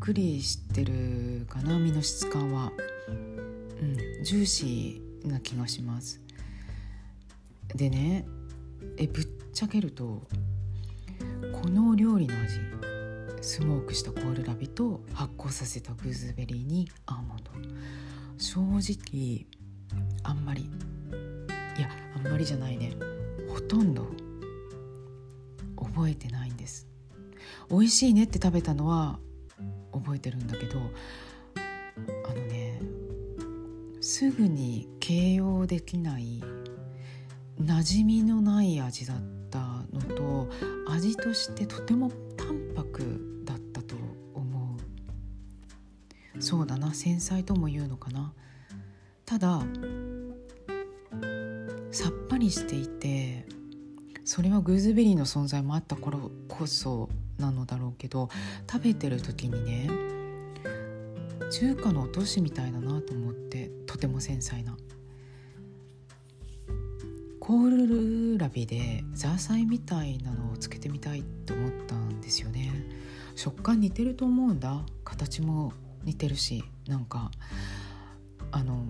[0.00, 2.72] くりしてるかな身の質感は、
[3.08, 6.20] うん、ジューシーな気がします。
[7.74, 8.26] でね
[8.96, 10.22] えぶっちゃけると
[11.52, 12.58] この料理の味
[13.42, 17.50] スモークしたコールラビと発酵させたグーズベリーにアーモンド。
[18.38, 19.46] 正直
[20.22, 22.94] あんまりいやあんまりじゃないね。
[23.48, 24.06] ほとんど
[25.76, 26.88] 覚えてないんです。
[27.70, 29.18] 美味しいねって食べたのは
[29.92, 30.80] 覚えてるんだけど
[32.26, 32.80] あのね
[34.00, 36.42] すぐに形容できない
[37.60, 39.16] 馴染みのない味だっ
[39.50, 39.58] た
[39.92, 40.48] のと
[40.88, 43.96] 味としてとても淡白だったと
[44.34, 44.76] 思
[46.36, 46.42] う。
[46.42, 48.32] そうだな繊細とも言うのかな。
[49.26, 49.62] ただ
[51.90, 53.46] さっぱりしていて
[54.32, 57.08] それはグーズベリーの存在もあった頃こそ
[57.40, 58.28] なのだろうけど
[58.70, 59.90] 食べてる時にね
[61.50, 64.76] 中華の落としみたいだなと思ってとても繊細な。
[67.40, 72.70] コールラビでザーサイみたいなのをつけてみたいと思ったんですよね。
[73.34, 74.86] 食感似てると思うんだ。
[75.02, 75.72] 形も
[76.04, 77.32] 似てるしなんか
[78.52, 78.84] あの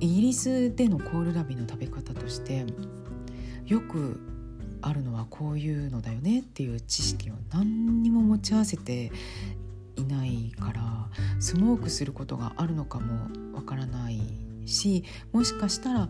[0.00, 2.66] イギリスでのコールラビの食べ方として
[3.68, 4.20] よく
[4.80, 9.12] あるのはこういうのだよねっていう知識を何にも持ち合わせて
[9.96, 11.08] いないから
[11.40, 14.20] スモークすることがあるのかもわからない
[14.66, 16.08] しもしかしたら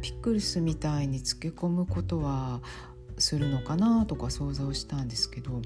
[0.00, 2.60] ピクルスみたいに漬け込むことは
[3.18, 5.60] するのかなとか想像したんですけど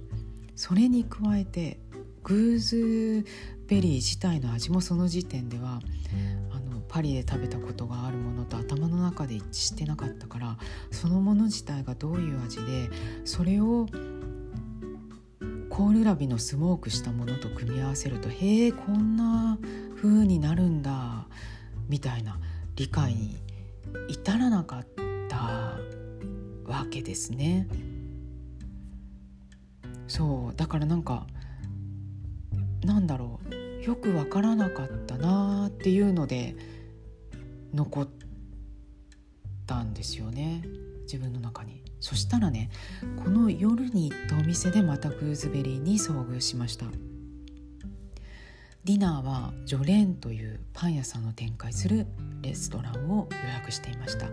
[0.57, 1.79] それに加えて
[2.25, 3.27] グーズ
[3.67, 5.81] ベリー自体の味もその時点では
[6.93, 10.59] パリで食べたことがあるものと頭の中で一致してなかったから
[10.91, 12.91] そのもの自体がどういう味で
[13.25, 13.87] それを
[15.71, 19.59] コールラビのスモークしたものと組み合わせるとへえこんな
[19.97, 21.27] 風になるんだ
[21.89, 22.39] みたいな
[22.77, 23.39] 理解に
[24.09, 24.87] 至らなかっ
[25.31, 25.79] た
[26.71, 27.69] わけですね。
[30.09, 31.27] そうだからなんか
[32.85, 36.55] なんだろうよく分からなかったなっていうので
[37.75, 38.09] 残っ
[39.67, 40.63] たんですよね。
[41.03, 41.83] 自分の中に。
[42.01, 42.69] そしたらね
[43.23, 46.87] この夜に行ったお店でまたグーズベリーに遭遇しました。
[48.85, 52.09] ディナーは Jolene というパン屋さんの展開する
[52.43, 54.27] レストランを予約していました。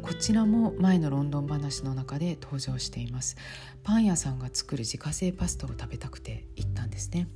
[0.00, 3.36] こちらも前のロンドン話の中で登場しています。
[3.82, 7.26] パン屋さんが作る自家製パスタを食べたくて行ったんですね。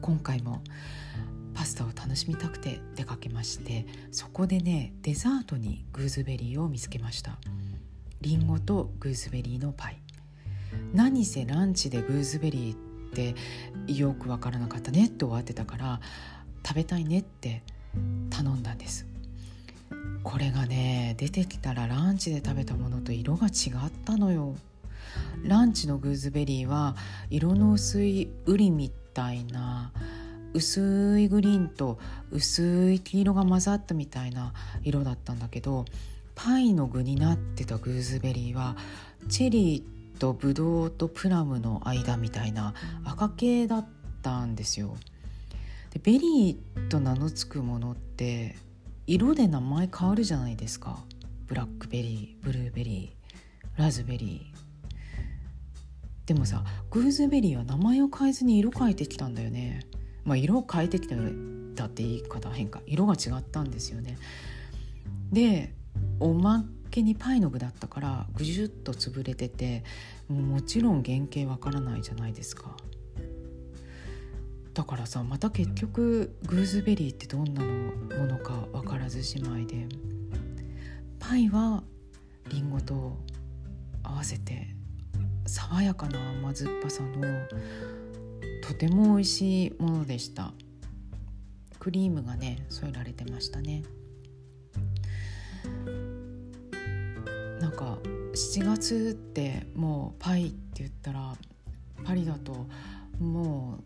[0.00, 0.62] 今回も
[1.54, 7.38] パスタを楽しみたくて出かけましてそこでねデザートにグーズベリーを見つけました。
[8.20, 10.00] りんごとグーズベリーのパイ。
[10.92, 12.76] 何せランチでグーズベリーっ
[13.12, 13.34] て
[13.92, 16.00] よく分からなかったねって終わってたから
[16.66, 17.62] 食べたいねって
[18.30, 19.06] 頼んだんです。
[20.22, 23.50] これがね出てきたらランチで食べたものと色が違
[23.86, 24.56] ったのよ。
[25.44, 26.96] ランチのグーズベリーは
[27.30, 29.92] 色の薄いウリみたいな
[30.54, 31.98] 薄いグリーンと
[32.30, 35.84] 薄い黄色が混ざったみたいな色だったんだけど
[36.34, 38.76] パイの具になってたグーズベリーは
[39.28, 42.74] チェリーとブドウとプラムの間みたいな
[43.04, 43.86] 赤系だっ
[44.22, 44.96] たんですよ。
[45.90, 48.56] でベリーと名の付くものって
[49.06, 51.04] 色で名前変わるじゃないですか。
[51.46, 54.54] ブラックベリーブルーベリーラズベリー。
[56.26, 59.80] でもさグーズベリーは名前を変えずに色変えてきたんだよね。
[60.24, 61.22] まあ色を変えてきただ
[61.86, 62.80] って言い方変か。
[62.86, 64.18] 色が違ったんですよね。
[65.32, 65.74] で
[66.20, 69.82] おまけにパイの具だったからぐじゅっと潰れてて
[70.28, 72.76] もちろん原型わからないじゃないですか。
[74.72, 77.68] だからさまた結局グーズベリーってどんなの
[78.18, 79.86] ものか分からずじまいで。
[81.18, 81.82] パイは
[82.50, 83.18] りんごと
[84.02, 84.68] 合わせて
[85.46, 87.22] 爽やかな甘酸っぱさの
[88.66, 90.52] とても美味しいものでした。
[91.78, 93.82] クリームがね添えられてましたね。
[97.60, 97.98] なんか
[98.32, 101.34] 7月ってもうパイって言ったら
[102.04, 102.66] パリだと
[103.20, 103.80] も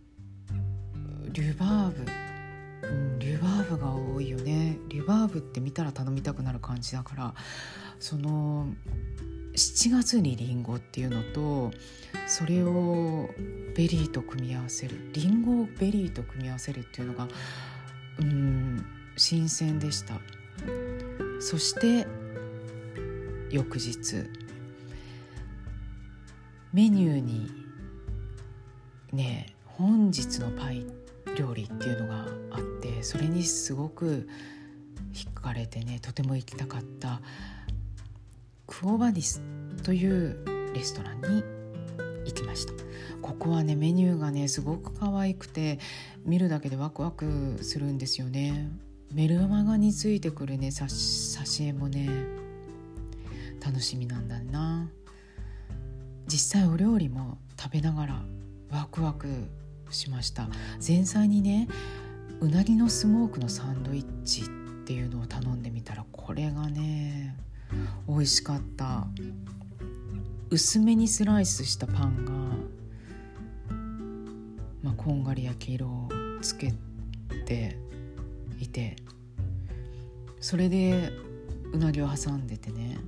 [0.52, 4.78] うリュバーブ、うん、リュバーブが多いよね。
[4.90, 7.34] リュバーブって見たら頼みたくなる感じだから
[7.98, 8.68] その
[9.58, 11.72] 7月にリンゴっていうのと
[12.28, 13.28] それを
[13.76, 17.28] ベリーと組み合わせるリンゴをベリーと組み合わせるっていうのが
[18.20, 18.86] うん
[19.16, 20.14] 新鮮でした。
[21.40, 22.06] そして
[23.50, 24.24] 翌日
[26.72, 27.50] メニューに
[29.12, 30.86] ね本日のパイ
[31.36, 34.28] 料理っていうのがあってそれにすごく
[35.14, 37.20] 引かれてねとても行きたかった
[38.68, 39.42] Quo Vadis
[39.82, 40.44] という
[40.74, 41.42] レストランに
[42.26, 42.72] 行きました。
[43.22, 45.80] ここはねメニューがねすごく可愛くて
[46.24, 48.70] 見るだけでワクワクするんですよね。
[49.12, 52.08] メルマガについてくるね挿絵もね
[53.64, 54.88] 楽しみなんだな。
[56.26, 58.22] 実際お料理も食べながら
[58.70, 59.48] ワクワク
[59.90, 60.48] しました。
[60.86, 61.68] 前菜にね
[62.40, 64.44] うなぎのスモークのサンドイッチっ
[64.84, 67.34] ていうのを頼んでみたらこれがね
[68.08, 69.06] 美味しかった。
[70.50, 72.32] 薄めにスライスしたパンが、
[74.82, 76.08] まあ、こんがり焼き色を
[76.40, 76.72] つけ
[77.44, 77.76] て
[78.58, 78.96] いて
[80.40, 81.12] それで
[81.72, 82.98] うなぎを挟んでてね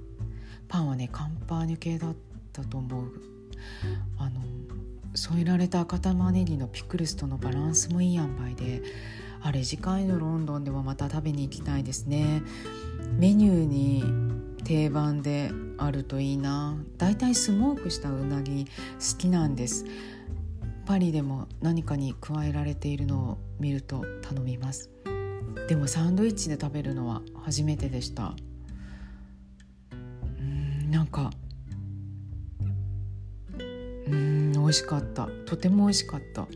[0.68, 2.14] パンはねカンパーニュ系だっ
[2.52, 3.12] たと思う。
[4.18, 4.40] あの
[5.14, 8.82] 添えられた赤玉ねぎのピクルスとのバランスもいい塩梅で
[9.40, 12.42] あれ次回のロンドンではまた食べに行きたいですね。
[13.18, 16.76] メニューに定番であるといいな。
[16.96, 19.84] だいたいスモークしたうなぎ好きなんです。
[20.86, 24.90] パリでも何かに加えられているのを見ると頼みます。
[25.68, 28.34] でもサンドイッチで食べるのは初めてでした。
[29.92, 31.30] うんなんか
[34.08, 35.28] うん美味しかった。
[35.46, 36.48] とても美味しかった。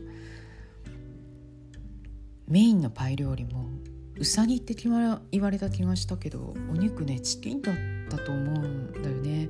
[2.47, 3.69] メインのパイ料理も
[4.17, 4.91] うさぎって言
[5.41, 7.81] われた気がしたけどお肉ねチキンだった
[8.17, 9.49] と思うんだよね。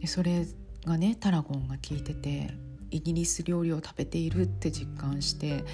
[0.00, 0.46] でそれ
[0.84, 2.50] がねタラゴンが効いてて
[2.90, 5.64] イギリス料理を食べているって実感して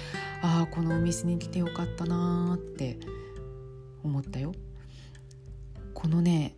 [0.41, 2.99] ああこのお店に来てよかったなーって
[4.03, 4.53] 思ったよ。
[5.93, 6.55] このね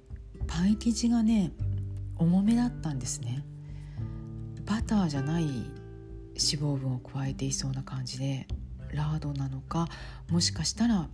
[0.48, 1.52] パイ生地がね
[2.18, 3.44] 重めだったんですね。
[4.66, 5.74] バターじゃない脂
[6.38, 8.48] 肪分を加えていそうな感じで
[8.92, 9.88] ラードなのか
[10.30, 11.10] もしかしたら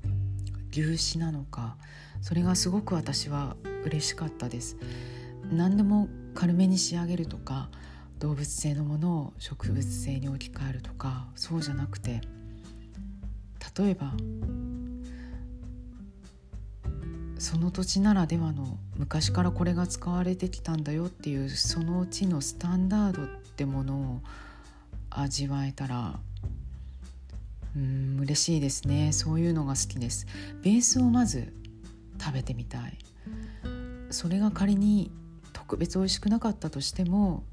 [0.72, 1.78] 牛脂なのか
[2.24, 4.78] それがすごく私は嬉しかったです。
[5.52, 7.70] 何でも軽めに仕上げるとか
[8.20, 12.22] 動物性のものを植物性に置き換えるとかそうじゃなくて
[13.78, 14.14] 例えば
[17.38, 24.22] その土地ならではの昔からこれが使われてきたんだよっていうその地のスタンダードってものを
[25.10, 26.22] 味わえたら
[27.76, 29.12] うん嬉しいですね。
[29.12, 30.26] そういうのが好きです。
[30.62, 31.52] ベースをまず
[32.24, 32.98] 食べてみたい。
[34.10, 35.12] それが仮に
[35.52, 37.44] 特別美味しくなかったとしても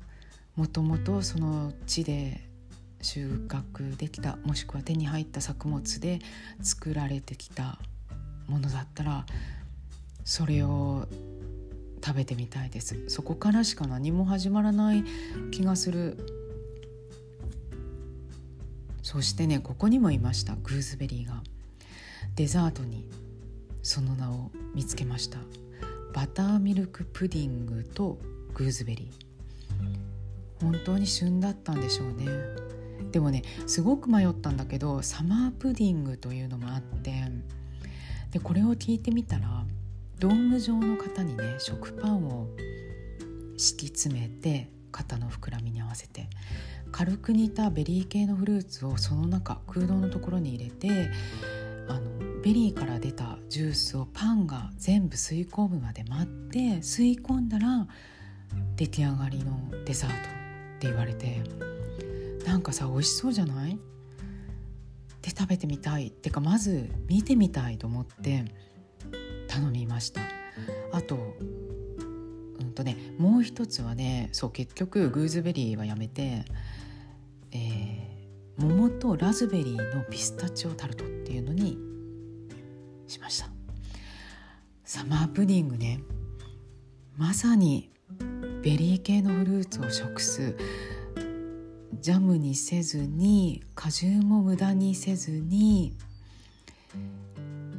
[0.54, 2.48] もともとその地で
[3.02, 6.20] 収穫できたもしくは手に入った作物で
[6.60, 7.78] 作られてきた
[8.46, 9.24] ものだったら
[10.24, 11.06] それを
[12.04, 13.08] 食べてみたいです。
[13.08, 15.04] そこからしか何も始まらない
[15.50, 16.16] 気がする。
[19.02, 20.54] そしてねここにもいました。
[20.56, 21.42] グーズベリーが。
[22.36, 23.08] デザートに。
[23.82, 25.38] その名を見つけました。
[26.12, 28.18] バターミルクプディングと
[28.54, 30.62] グーズベリー。
[30.62, 32.26] 本当に旬だったんでしょうね。
[33.12, 37.24] でもねすごく迷ったんだけどサマープディングというのもあって
[38.30, 39.64] でこれを聞いてみたら
[40.18, 42.48] ドーム状の型にね食パンを
[43.56, 46.28] 敷き詰めて型の膨らみに合わせて
[46.92, 51.10] 軽く煮たベリー系のフルーツをその中空洞のところに入れて
[51.90, 57.86] あのベリーから出たジュースをパンが全部吸い込むまで待って吸い込んだら
[58.76, 60.18] 出来上がりのデザートっ
[60.78, 61.42] て言われて
[62.46, 63.78] なんかさ美味しそうじゃない？
[65.20, 66.06] で食べてみたい。
[66.06, 68.44] ってかまず見てみたいと思って
[69.48, 70.22] 頼みました。
[70.92, 71.36] あと
[72.60, 76.44] うんとねもう一つはねそう結局グーズベリーはやめて
[77.52, 81.78] えー、桃とラズベリーのピスタチオタルトっていうのに
[83.06, 83.48] しました。
[84.84, 86.00] サマープディングね。
[87.16, 87.92] まさに
[88.62, 90.56] ベリー系のフルーツを食す。
[92.00, 95.94] ジャムにせずに果汁も無駄にせずに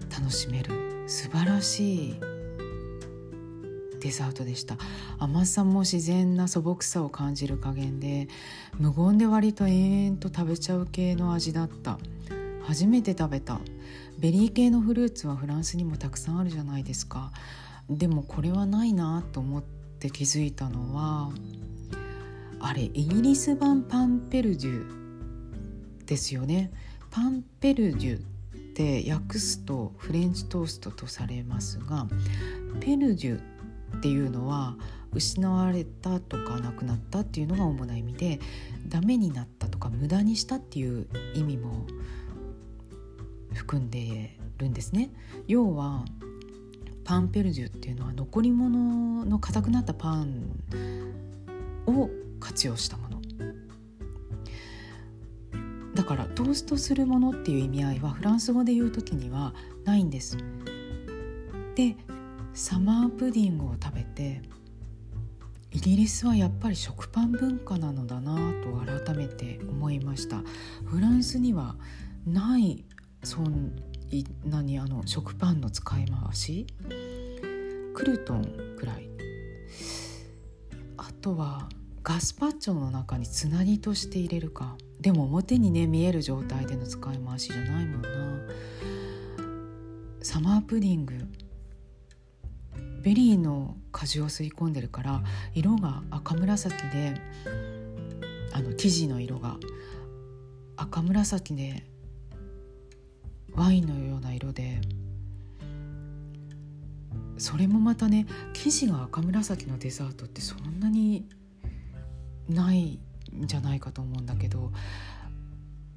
[0.09, 1.03] 楽しめる。
[1.07, 2.19] 素晴らしい
[3.99, 4.77] デザートでした。
[5.19, 8.29] 甘さも自然な素朴さを感じる加減で
[8.79, 11.99] 無言で割と延々と食べちゃう系の味だった。
[12.63, 13.59] 初めて食べた。
[14.19, 17.31] ベリー系のフルーツはフランスにもたくさんあるじゃないですか。
[17.89, 19.63] でもこれはないなと思っ
[19.99, 21.31] て気づいたのは
[22.59, 26.71] あれイギリス版パンペルデュですよね。
[27.09, 28.21] パンペルデュっ
[28.73, 32.07] て訳すとフレンチトーストとされますが
[32.79, 33.39] ペルデュ
[33.97, 34.77] っていうのは
[35.13, 38.39] 失われたとかなくなったっていうのが主な意味で
[38.87, 41.85] ダメになったとか無駄にしたっていう意味も
[43.53, 45.11] 含んでるんですね。
[45.47, 46.05] 要は
[47.03, 50.51] パンペルジュっていうのは残り物の硬くなったパン
[51.87, 53.21] を活用したもの
[55.93, 60.37] だからトーストするものっていう意味合いはフランス語で言う時にはないんです。
[61.75, 61.95] で
[62.53, 64.41] サマープディングを食べて
[65.71, 68.71] イギリスはやっぱり食パン文化なのだなと
[69.05, 70.43] 改めて思いました
[70.85, 71.75] フランスには
[72.25, 72.83] ない
[73.23, 73.71] そん
[74.45, 76.67] 何あの食パンの使い回し？
[77.93, 78.43] クルトン
[78.77, 79.07] くらい。
[80.97, 81.69] あとは
[82.03, 84.75] ガスパッチョの中につなぎとして入れるか。
[84.99, 88.09] でも表にね見える状態での使い回しじゃないもんな。
[90.21, 91.13] サマープディング。
[93.01, 95.23] ベリーの果汁を吸い込んでるから
[95.55, 97.15] 色が赤紫で
[98.53, 99.57] あの生地の色が
[100.77, 101.83] 赤紫で
[103.55, 104.81] ワインのような色で
[107.37, 111.25] それもまたね生地が赤紫のデザートってそんなに
[112.47, 112.99] ない
[113.35, 114.71] んじゃないかと思うんだけど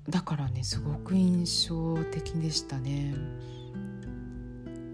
[0.08, 3.14] だからねすごく印象的でしたね。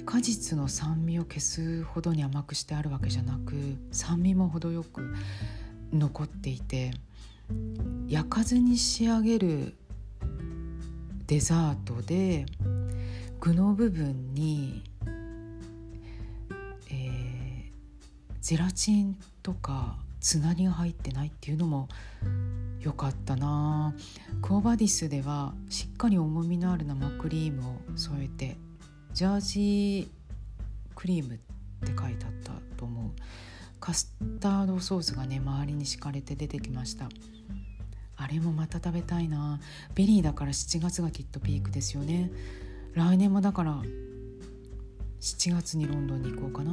[0.07, 5.15] 果実の酸味を消すほどに甘くしてあるわけじゃなく酸味も程よく
[5.93, 6.91] 残っていて
[8.09, 9.77] 焼かずに仕上げる
[11.31, 12.45] デザートで
[13.39, 14.83] 具の部分に、
[16.91, 17.71] えー、
[18.41, 21.87] ゼラチンとかつなぎが入ってないっていうのも
[22.81, 23.95] 良かったな。
[24.43, 28.57] クオバディスではしっかり重みのある生クリームを添えて
[29.13, 30.09] ジャージー
[30.97, 31.39] クリームっ
[31.87, 33.11] て書いてあったと思う。
[33.79, 37.09] カスタードソースがね周りに敷かれて出てきました。
[38.21, 39.61] あれもまた食べたいな。
[39.95, 42.31] ベリーだから7月がきっとピークですよね。
[42.93, 43.83] 来年もだから
[45.21, 46.73] 7月にロンドンに行こうかな。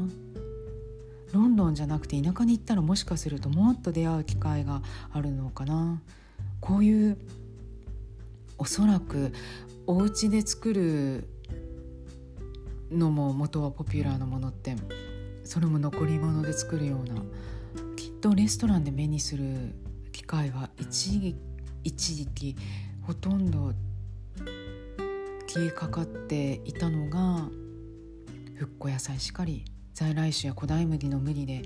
[1.31, 4.81] ロンドンじゃなくて田舎に行ったらもしかするともっと出会う機会が
[5.11, 6.01] あるのかな。
[6.59, 7.17] こういう
[8.57, 9.31] おそらく
[9.85, 11.29] お家で作る
[12.91, 14.75] のも元はポピュラーなものって
[15.45, 17.21] それも残り物で作るような
[17.95, 19.75] きっとレストランで目にする
[20.27, 21.37] 機会は一時
[21.85, 22.57] 一時期
[23.03, 23.71] ほとんど
[25.47, 27.47] 消えかかっていたのが
[28.57, 29.63] 復古野菜しかり
[29.93, 31.63] 在来種や古代麦の無理でん？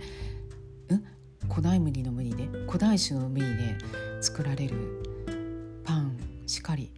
[1.49, 2.45] 古代麦の無理で？
[2.67, 3.77] 古代種の無理で
[4.21, 6.91] 作られるパンしかり。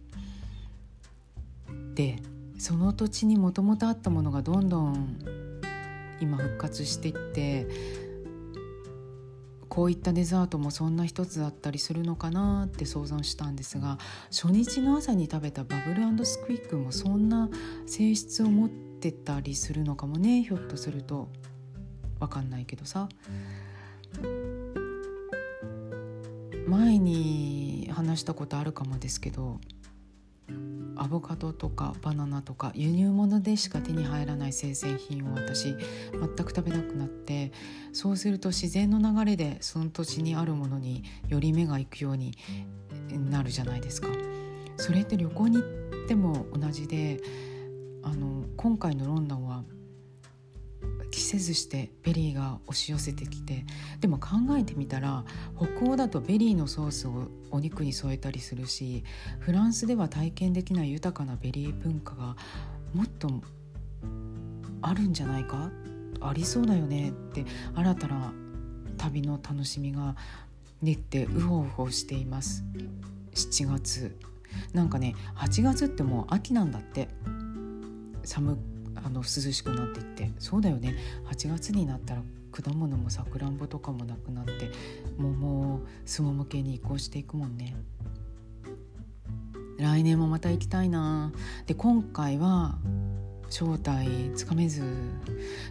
[1.94, 2.18] で
[2.58, 5.18] その土地にもともとあったものがどんどん
[6.20, 8.03] 今復活していって
[9.74, 13.98] こういったデザートもそんな一つだったりするのかなって想像したんですが
[14.30, 17.48] 初日の朝に食べたバブルスクイックもそんな
[17.86, 21.28] 性質を持ってたりするのかもねひょっとすると。
[22.20, 23.08] 分かんないけどさ。
[26.66, 29.60] 前に話したことあるかもですけど
[30.96, 35.76] アボカドとかバナナとか輸入物でしか手に入らない生鮮品を私全
[36.44, 37.52] く食べなくなって
[37.92, 42.36] そうすると自然の流れでその土地にあるものにより目が行くように
[43.30, 44.08] なるじゃないですか。
[44.76, 45.62] それって旅行に行
[46.04, 47.20] っても同じで
[48.02, 49.64] あの今回のロンドンは
[51.14, 53.64] 期せずしてベリーが押し寄せてきて
[54.00, 55.24] でも考えてみたら
[55.56, 59.04] 北欧だとベリーのソースをお肉に添えたりするし
[59.38, 62.36] フランスでは体験できない豊かなベリー文化が
[62.92, 63.28] もっと
[64.82, 65.70] あるんじゃないか？
[66.20, 67.10] ありそうだよね？
[67.10, 67.44] って
[67.74, 68.32] 新たな
[68.98, 70.16] 旅の楽しみが
[70.82, 72.64] 練ってウホウホしています。
[73.34, 74.18] 7月。
[74.72, 77.08] なんかね8月ってもう秋なんだって。
[78.24, 78.58] 寒
[79.04, 80.30] あの涼しくなっていって。
[80.38, 80.94] そうだよね。
[81.26, 84.70] 8月になったら果物もさくらんぼとかもなくなって
[85.18, 87.76] 桃すもも系に移行していくもんね。
[89.78, 91.32] 来年もまた行きたいな。
[91.66, 92.78] で今回は
[93.50, 94.82] 正体つかめず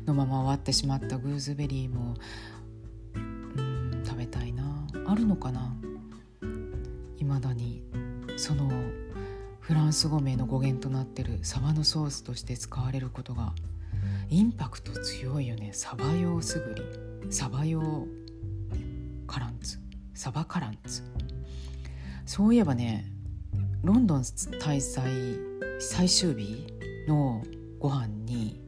[0.06, 2.16] のまま終わってしまったグーズベリーも
[3.16, 4.86] うん食べたいな。
[5.08, 5.76] あるのかな。
[7.18, 7.84] 未だに
[8.36, 8.70] その
[9.64, 13.54] フランス語名の語源となってるサバのソースとして使われることが
[14.30, 15.70] インパクト強いよね。
[15.72, 17.32] サバ用すぐり。
[17.32, 18.06] サバ用
[19.26, 19.80] カランツ。
[20.14, 21.02] サバカランツ。
[22.26, 23.06] そういえばね
[23.84, 26.68] ロンドン滞在最終日
[27.08, 27.42] の
[27.80, 28.60] ご飯に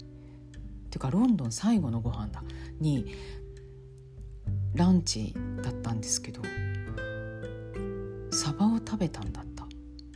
[0.85, 2.41] っていうかロンドン最後のご飯だ。
[2.79, 3.05] に
[4.75, 6.41] ランチだったんですけど
[8.31, 9.54] サバを食べたんだって。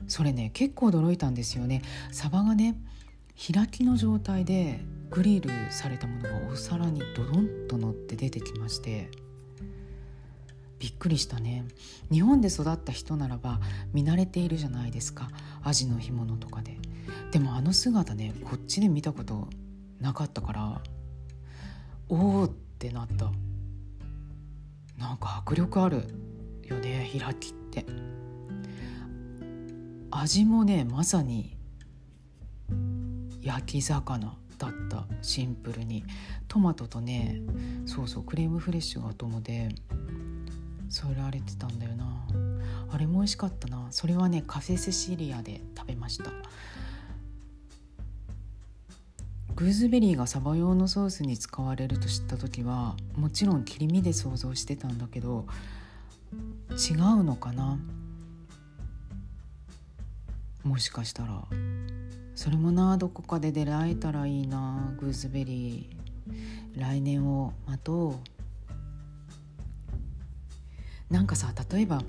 [0.10, 1.82] それね結構驚いたんですよね。
[2.12, 2.76] サバがね
[3.53, 9.10] 開きの状態でグリルされたものがお皿にドドンと乗って出てきまして。
[10.80, 11.66] びっくりしたね。
[12.10, 13.60] 日本で育った人ならば
[13.93, 15.30] 見慣れているじゃないですか。
[15.62, 16.78] アジの干物とかで。
[17.32, 19.49] でもあの姿ねこっちで見たこと
[19.99, 20.82] なかったから
[22.07, 23.30] おおってなった。
[24.97, 26.03] なんか迫力ある
[26.64, 27.86] よね開きって。
[30.12, 31.57] 味もねまさに
[33.41, 35.05] 焼き魚だった。
[35.22, 36.03] シンプルに。
[36.47, 37.41] トマトとね
[37.86, 39.70] そうそうクレームフレッシュが友で
[40.89, 42.05] 添えられてたんだよな。
[42.91, 43.88] あれも美味しかったな。
[43.91, 46.32] それはねカフェセシリアで食べました。
[49.55, 55.45] グーズベリーがサバ用のソースに使われると知った時はもちろん切り身で想像してたんだけど
[56.72, 57.78] 違うのかな。
[60.64, 61.43] もしかしたら。
[62.36, 66.80] それもなどこかで出会えたらいいなグーズベリー。
[66.80, 68.20] 来年を待と
[71.10, 71.14] う。
[71.14, 72.01] なんかさ例えば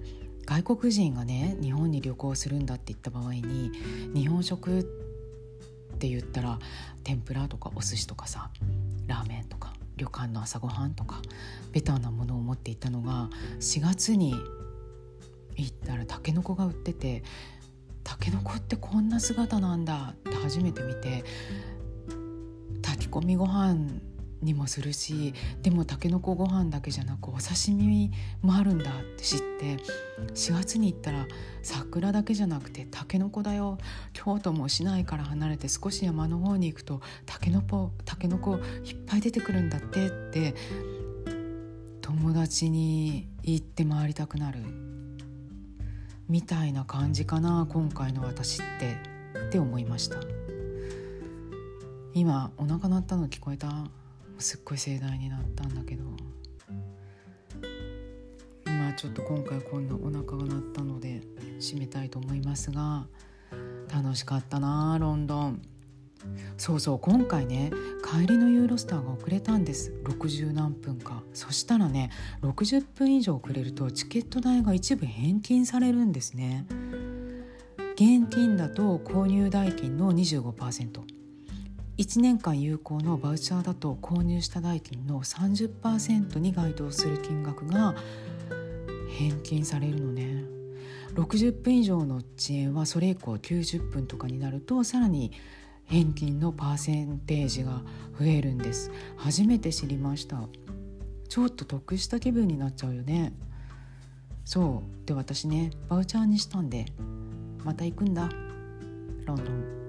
[0.44, 3.70] 外国人がね日本に旅行するんだって言った場合に
[4.14, 4.84] 日本食っ
[5.98, 6.58] て言ったら
[7.02, 8.50] 天ぷらとかお寿司とかさ
[9.06, 11.20] ラーメンとか旅館の朝ごはんとか
[11.72, 13.28] ベターなものを持っていたのが
[13.60, 14.34] 4月に
[15.56, 17.22] 行ったらたけのこが売ってて
[18.04, 21.24] たけのこってこんな姿なんだって初めて見て
[22.82, 24.00] 炊き込みご飯
[24.42, 28.10] にもするしでもたけのこご飯だけじゃなくお刺身
[28.42, 29.76] もあるんだって知って
[30.34, 31.26] 4月に行ったら
[31.62, 33.78] 桜だけじゃなくてたけのこだよ。
[34.12, 40.54] 京都も市内から離れて少し山の方に行くとたけのこたけのこいっぱい出てくるんだってって
[42.00, 44.89] 友達に言って回りたくなる。
[46.30, 48.96] みたいな感じかな今回の私って
[49.48, 50.16] って思いました。
[52.14, 53.68] 今お腹鳴ったの聞こえた？
[54.38, 56.04] すっごい盛大になったんだけど。
[58.64, 61.20] まあちょっと今回こんなお腹が鳴ったので
[61.58, 63.08] 締めたいと思いますが
[63.92, 65.60] 楽しかったなロンドン。
[66.56, 67.70] そうそう今回ね
[68.04, 69.92] 帰りのユーロスターが遅れたんです。
[70.04, 71.22] 60何分か。
[71.32, 72.10] そしたらね
[72.42, 76.66] 60分以上遅れるとチケット代が一部返金されるんですね。
[77.94, 87.94] 現金だと購入代金の 25%1 年間有効のバウチャーだと購入した代金の30%に該当する金額が
[89.18, 90.44] 返金されるのね。
[91.14, 95.32] 60分以上の遅延はそれ以降90分とかになるとさらに
[95.90, 97.82] 返金のパーセンテージが
[98.18, 98.92] 増えるんです。
[99.16, 100.48] 初めて知りました。
[101.28, 103.32] ちょっと得した気分になっちゃうよね。
[104.44, 105.06] そう。
[105.06, 106.86] で私ねバウチャーにしたんで
[107.64, 108.28] また行くんだ。
[109.26, 109.80] ロンドン。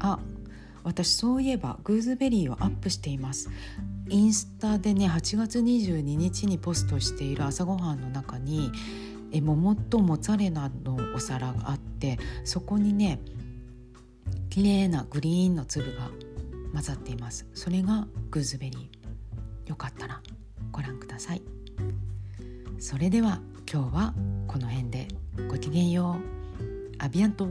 [0.00, 0.18] あ
[0.82, 3.48] 私そういえばグーズベリーをアップしています。
[4.08, 8.72] インスタでね8月22日にポストしている朝ごはんの中に
[9.30, 13.20] え桃とモッツァレラのお皿があってそこにね
[14.56, 16.08] 綺麗なグリーンの粒が
[16.72, 17.46] 混ざっています。
[17.52, 19.68] それがグーズベリー。
[19.68, 20.22] よかったら
[20.72, 21.42] ご覧ください。
[22.78, 24.14] それでは今日は
[24.46, 25.08] この辺で。
[25.46, 26.16] ごきげんよ
[26.58, 26.94] う。
[26.98, 27.50] アビアント。